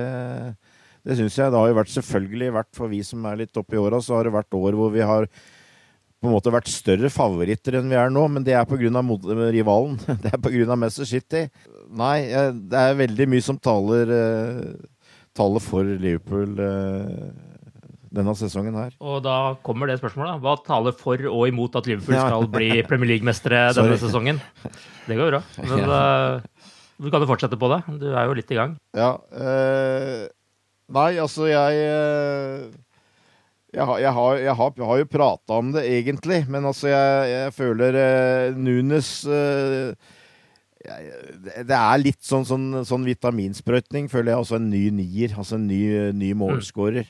[1.03, 1.51] det syns jeg.
[1.51, 4.29] Det har jo vært selvfølgelig vært for vi som er litt oppi åra, så har
[4.29, 5.27] det vært år hvor vi har
[6.23, 8.79] på en måte vært større favoritter enn vi er nå, men det er pga.
[8.79, 9.97] rivalen.
[10.23, 10.77] Det er pga.
[10.79, 11.49] Messer City.
[11.91, 17.27] Nei, det er veldig mye som taler, uh, taler for Liverpool uh,
[18.15, 18.95] denne sesongen her.
[19.03, 20.39] Og da kommer det spørsmålet.
[20.45, 24.39] Hva taler for og imot at Liverpool skal bli Premier League-mestere denne sesongen?
[25.09, 25.43] Det går bra.
[25.59, 26.71] Men uh,
[27.03, 27.83] du kan jo fortsette på det.
[27.99, 28.79] Du er jo litt i gang.
[28.95, 29.17] Ja.
[30.89, 32.73] Nei, altså jeg
[33.73, 36.91] jeg har, jeg, har, jeg, har, jeg har, jo prata om det, egentlig, men altså,
[36.93, 39.95] jeg, føler uh, Nunes uh,
[41.65, 44.43] Det er litt sånn, sånn, sånn, vitaminsprøytning, føler jeg.
[44.43, 45.33] Altså en ny nier.
[45.39, 45.81] Altså en ny,
[46.13, 47.09] ny målskårer.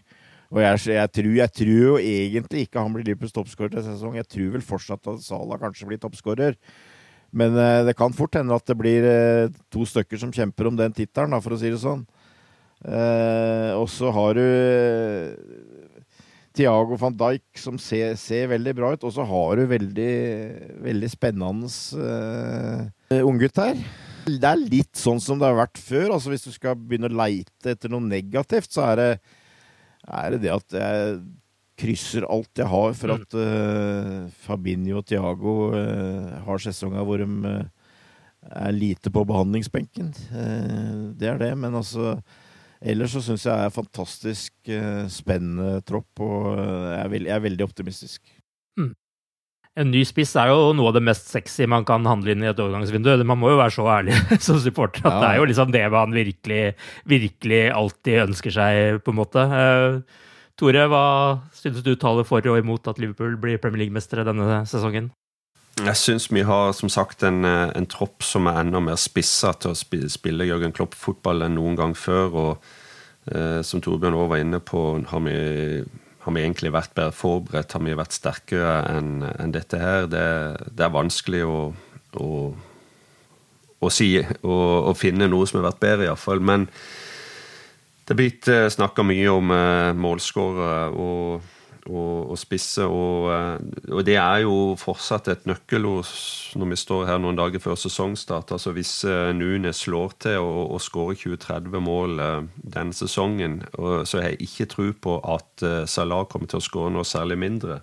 [0.52, 0.80] Og jeg,
[1.16, 4.18] tror, jeg, tror, jo egentlig ikke han blir Liverpools toppskårer til sesong.
[4.20, 6.58] Jeg tror vel fortsatt at Salah kanskje blir toppskårer.
[7.32, 10.76] Men eh, det kan fort hende at det blir eh, to stykker som kjemper om
[10.76, 12.04] den tittelen, for å si det sånn.
[12.82, 15.34] Eh, og så har du eh,
[16.52, 19.04] Tiago van Dijk som ser, ser, veldig bra ut.
[19.06, 20.14] Og så har du veldig,
[20.84, 23.84] veldig spennende uh, unggutt her.
[24.26, 26.12] Det er litt sånn som det har vært før.
[26.16, 29.12] altså Hvis du skal begynne å leite etter noe negativt, så er det,
[30.06, 31.22] er det det at jeg
[31.82, 37.26] krysser alt jeg har for at uh, Fabinho og Tiago uh, har sesonger hvor de
[37.48, 37.64] uh,
[38.66, 40.08] er lite på behandlingsbenken.
[41.14, 42.16] det er det, men altså
[42.82, 44.70] Ellers så syns jeg det er fantastisk
[45.12, 48.32] spennende tropp, og jeg er, veld, jeg er veldig optimistisk.
[48.80, 48.90] Mm.
[49.80, 52.50] En ny spiss er jo noe av det mest sexy man kan handle inn i
[52.50, 53.14] et overgangsvindu.
[53.24, 55.20] Man må jo være så ærlig som supporter at ja.
[55.22, 56.60] det er jo liksom det man virkelig,
[57.08, 59.46] virkelig alltid ønsker seg, på en måte.
[60.60, 61.06] Tore, hva
[61.56, 65.08] synes du taler for og imot at Liverpool blir Premier League-mestere denne sesongen?
[65.80, 69.54] Jeg syns vi har som sagt en, eh, en, tropp som er enda mer spissa
[69.56, 72.34] til å spille, spille Jørgen Klopp-fotball enn noen gang før.
[72.34, 72.66] og
[73.32, 75.84] eh, Som Torbjørn òg var inne på, har vi,
[76.26, 77.72] har vi, egentlig vært bedre forberedt?
[77.72, 80.10] Har vi vært sterkere enn en dette her?
[80.12, 80.26] Det,
[80.68, 81.72] det, er vanskelig å,
[82.20, 82.28] å,
[83.80, 86.44] å si og finne noe som har vært bedre, iallfall.
[86.44, 86.68] Men
[88.02, 91.51] det er blitt eh, snakka mye om eh, målskårere og,
[91.90, 96.10] og, og, spisse, og, uh, og, det er jo fortsatt et nøkkelord
[96.58, 98.52] når vi står her noen dager før sesongstart.
[98.54, 102.22] Altså Hvis Nune Nunes slår til og, og skårer 20-30 mål
[102.62, 107.08] denne sesongen, så har jeg ikke tro på at Salah kommer til å skåre noe
[107.08, 107.80] særlig mindre.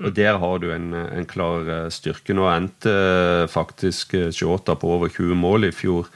[0.00, 2.36] Og Der har du en, en klar styrke.
[2.36, 2.92] Nå endte
[3.52, 6.08] faktisk Shota på over 20 mål i fjor.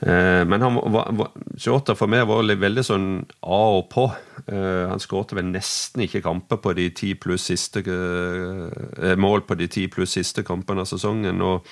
[0.00, 3.08] Eh, men han var, Shota for meg var veldig sånn
[3.40, 4.06] av og på.
[4.44, 9.56] Eh, han skårte vel nesten ikke kamper på de ti pluss siste eh, mål på
[9.56, 11.40] de ti pluss siste kampene av sesongen.
[11.40, 11.64] og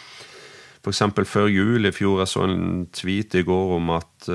[0.84, 1.02] F.eks.
[1.28, 4.26] før jul i fjor jeg så en tweet i går om at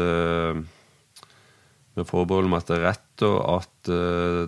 [1.93, 3.89] med forbehold om at det er rett, og at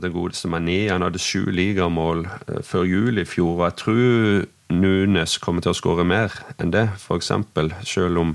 [0.02, 2.26] den godeste Mané han hadde sju ligamål
[2.66, 3.54] før jul i fjor.
[3.60, 7.30] Og jeg tror Nunes kommer til å skåre mer enn det, f.eks.
[7.86, 8.34] Selv om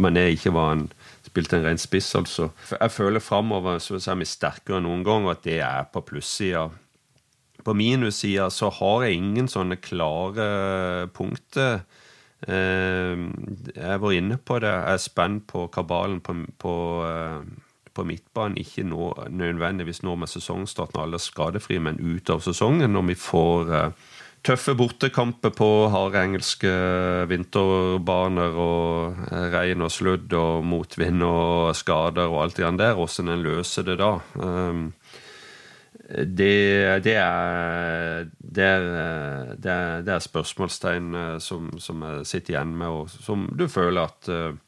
[0.00, 0.86] Mané ikke var en
[1.32, 2.50] spilte en ren spiss, altså.
[2.74, 6.04] Jeg føler framover så er vi sterkere enn noen gang, og at det er på
[6.04, 6.68] plussida.
[7.62, 11.84] På minussida så har jeg ingen sånne klare punkter.
[12.42, 13.26] Eh,
[13.76, 14.72] jeg var inne på det.
[14.72, 16.74] Jeg er spent på kabalen på, på,
[17.06, 18.58] eh, på midtbanen.
[18.60, 23.12] Ikke nå, nødvendigvis nå med sesongstart når alle er skadefrie, men ut av sesongen, når
[23.12, 24.10] vi får eh,
[24.42, 26.70] tøffe bortekamper på harde engelske
[27.30, 29.20] vinterbaner og
[29.54, 32.96] regn og sludd og motvind og skader og alt det der.
[32.98, 34.16] Hvordan en løser det da.
[34.34, 34.88] Um,
[36.12, 42.88] det, det, er, det, er, det, er, spørsmålstegn eh, som, som, jeg sitter igjen med,
[42.88, 44.58] og som du føler at uh,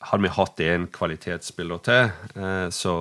[0.00, 2.94] hadde vi hatt en kvalitetsspiller til, eh, så,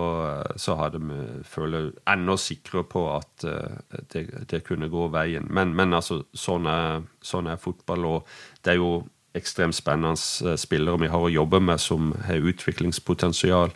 [0.58, 5.46] så hadde vi følt enda sikrere på at eh, det, det kunne gå veien.
[5.54, 8.34] Men, men altså, sånn er, sånn er, fotball, og
[8.66, 8.92] det er jo
[9.38, 10.18] ekstremt spennende
[10.50, 13.76] eh, spillere vi har å jobbe med som har utviklingspotensial.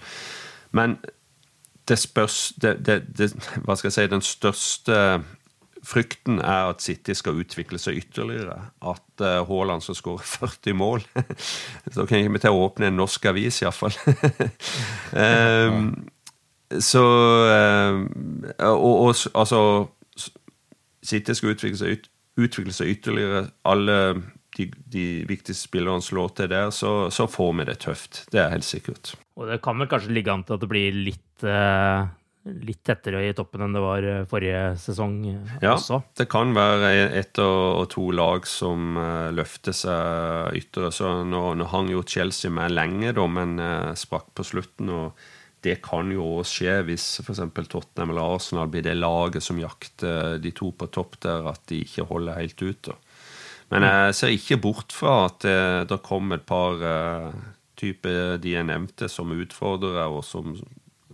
[0.74, 0.98] Men
[1.90, 3.32] det spørs det, det,
[3.66, 4.98] Hva skal jeg si Den største
[5.82, 8.58] Frykten er at City skal utvikle seg ytterligere.
[8.86, 11.06] At uh, Haaland skal skåre 40 mål.
[11.96, 13.96] Da kan vi til å åpne en norsk avis, iallfall.
[15.18, 15.96] um,
[16.92, 18.06] så um,
[18.60, 19.64] og, og, altså
[21.02, 22.06] City skal utvikle seg,
[22.38, 23.48] utvikle seg ytterligere.
[23.68, 23.98] Alle
[24.56, 28.26] de, de, viktigste spillerne slår til der, så, så, får vi det tøft.
[28.32, 29.16] Det er helt sikkert.
[29.40, 32.10] Og det kan vel kanskje ligge an til at det blir litt uh
[32.44, 36.02] litt tettere i toppen enn det var eh, forrige sesong eh, ja, også.
[36.18, 36.90] Det kan være
[37.20, 40.96] ett og to lag som uh, løfter seg ytterligere.
[40.96, 43.62] Så nå, nå, hang jo Chelsea med lenge, da, men
[44.00, 44.90] sprakk på slutten.
[44.90, 45.22] og
[45.62, 47.44] det kan jo også skje hvis f.eks.
[47.70, 51.84] Tottenham eller Arsenal blir det laget som jakter de to på topp der, at de
[51.86, 52.90] ikke holder helt ut.
[52.90, 52.98] Da.
[53.72, 55.60] Men jeg ser ikke bort fra at det,
[55.94, 57.30] det kommer et par uh,
[57.78, 60.56] typer de jeg nevnte, som utfordrere, og som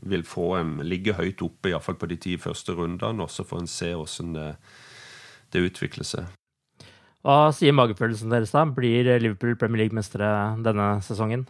[0.10, 3.64] vil få en ligge høyt oppe, iallfall på de ti første rundene, og så får
[3.64, 4.49] en se hvordan det,
[5.53, 6.34] det utvikler seg.
[7.26, 8.64] Hva sier magefølelsen deres, da?
[8.72, 10.30] Blir Liverpool Premier League-mestere
[10.64, 11.47] denne sesongen?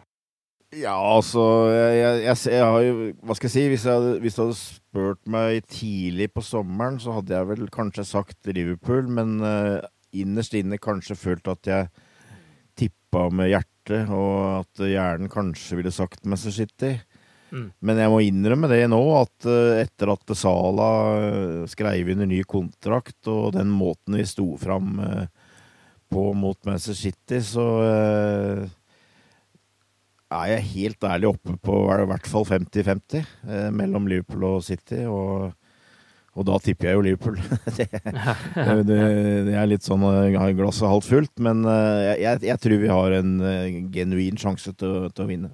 [0.76, 1.40] Ja, altså
[1.72, 3.62] jeg, jeg, jeg, har jo Hva skal jeg si?
[3.72, 8.04] Hvis, jeg, hvis du hadde spurt meg tidlig på sommeren, så hadde jeg vel kanskje
[8.04, 9.80] sagt Liverpool, men uh,
[10.12, 11.88] innerst inne kanskje følt at jeg
[12.78, 16.92] tippa med hjertet, og at hjernen kanskje ville sagt Manchester City.
[17.50, 22.42] Men jeg må innrømme det nå, at uh, etter at Sala uh, skrev under ny
[22.48, 25.54] kontrakt, og den måten vi sto fram uh,
[26.12, 27.66] på mot Manchester City, så
[30.28, 35.02] er jeg helt ærlig oppe på i hvert fall 50-50 uh, mellom Liverpool og City.
[35.08, 35.48] Og,
[36.32, 37.38] og, da tipper jeg jo Liverpool.
[37.78, 37.88] det,
[38.88, 39.00] det,
[39.48, 43.32] det, er litt sånn glasset halvt fullt, men jeg, jeg, tror vi har en
[43.94, 45.52] genuin sjanse til, til å vinne.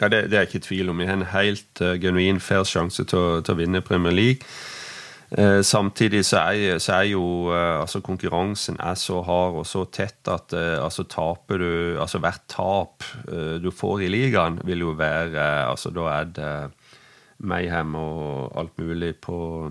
[0.00, 0.98] Ja, det, det, er ikke tvil om.
[1.00, 4.46] Vi har en helt genuin fair sjanse til, til å vinne Premier League.
[5.30, 7.22] Eh, samtidig så er, så er jo
[7.52, 12.18] eh, altså konkurransen er så hard og så tett at eh, altså taper du Altså
[12.22, 13.04] hvert tap
[13.60, 16.54] du får i ligaen, vil jo være altså Da er det
[17.44, 19.68] mayhem og alt mulig på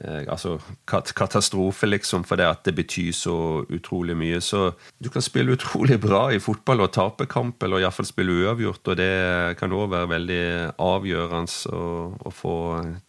[0.00, 0.54] Eh, altså
[0.88, 3.34] katastrofe, liksom, for det at det betyr så
[3.68, 4.40] utrolig mye.
[4.40, 8.88] Så du kan spille utrolig bra i fotball og tape kamp, eller iallfall spille uavgjort,
[8.88, 9.12] og det
[9.60, 10.42] kan òg være veldig
[10.80, 11.84] avgjørende å,
[12.16, 12.56] å, få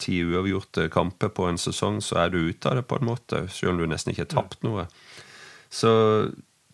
[0.03, 3.45] ti uavgjorte kamper på en sesong, så er du ute av det på en måte,
[3.47, 4.89] selv om du nesten ikke har tapt noe.
[5.71, 5.91] Så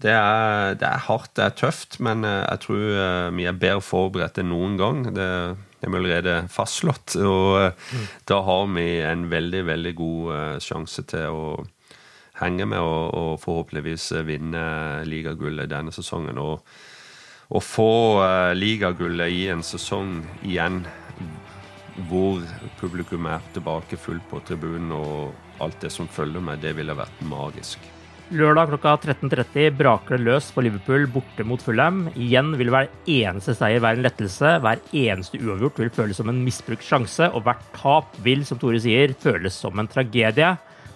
[0.01, 3.61] det er, det er hardt, det er tøft, men eh, jeg tror eh, vi er
[3.61, 5.05] bedre forberedt enn noen gang.
[5.13, 5.29] Det
[5.87, 7.15] er vi allerede fastslått.
[7.23, 8.05] Og mm.
[8.29, 11.47] da har vi en veldig, veldig god sjanse til å
[12.37, 14.67] henge med og, og forhåpentligvis vinne
[15.09, 16.37] ligagullet denne sesongen.
[16.37, 16.61] Og
[17.47, 17.91] å få
[18.59, 20.83] ligagullet i en sesong igjen
[22.09, 22.43] hvor
[22.77, 27.23] publikum er tilbake fullt på tribunen og alt det som følger med, det ville vært
[27.25, 27.79] magisk.
[28.27, 32.09] Lørdag klokka 13.30 braker det løs på Liverpool borte mot Fulham.
[32.11, 34.49] Igjen vil hver eneste seier være en lettelse.
[34.65, 38.81] Hver eneste uavgjort vil føles som en misbrukt sjanse, og hvert tap vil, som Tore
[38.83, 40.49] sier, føles som en tragedie.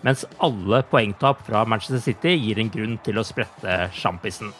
[0.03, 4.51] Mens alle poengtap fra Manchester City gir en grunn til å sprette sjampisen.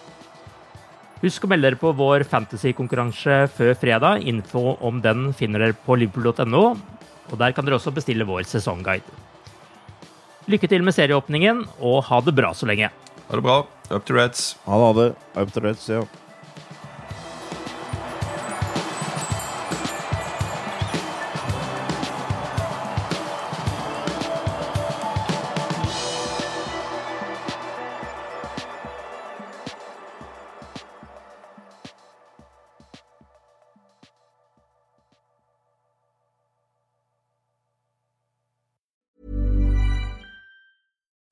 [1.26, 4.24] Husk å melde dere på vår fantasykonkurranse før fredag.
[4.32, 9.30] Info om den finner dere på liverpool.no, og der kan dere også bestille vår sesongguide.
[10.52, 12.89] Lykke til med serieåpningen, og ha det bra så lenge.
[13.30, 13.62] Ha det bra.
[13.91, 14.56] Up to Reds.
[14.66, 15.12] Ha det.
[15.39, 16.02] Up to Reds, ja.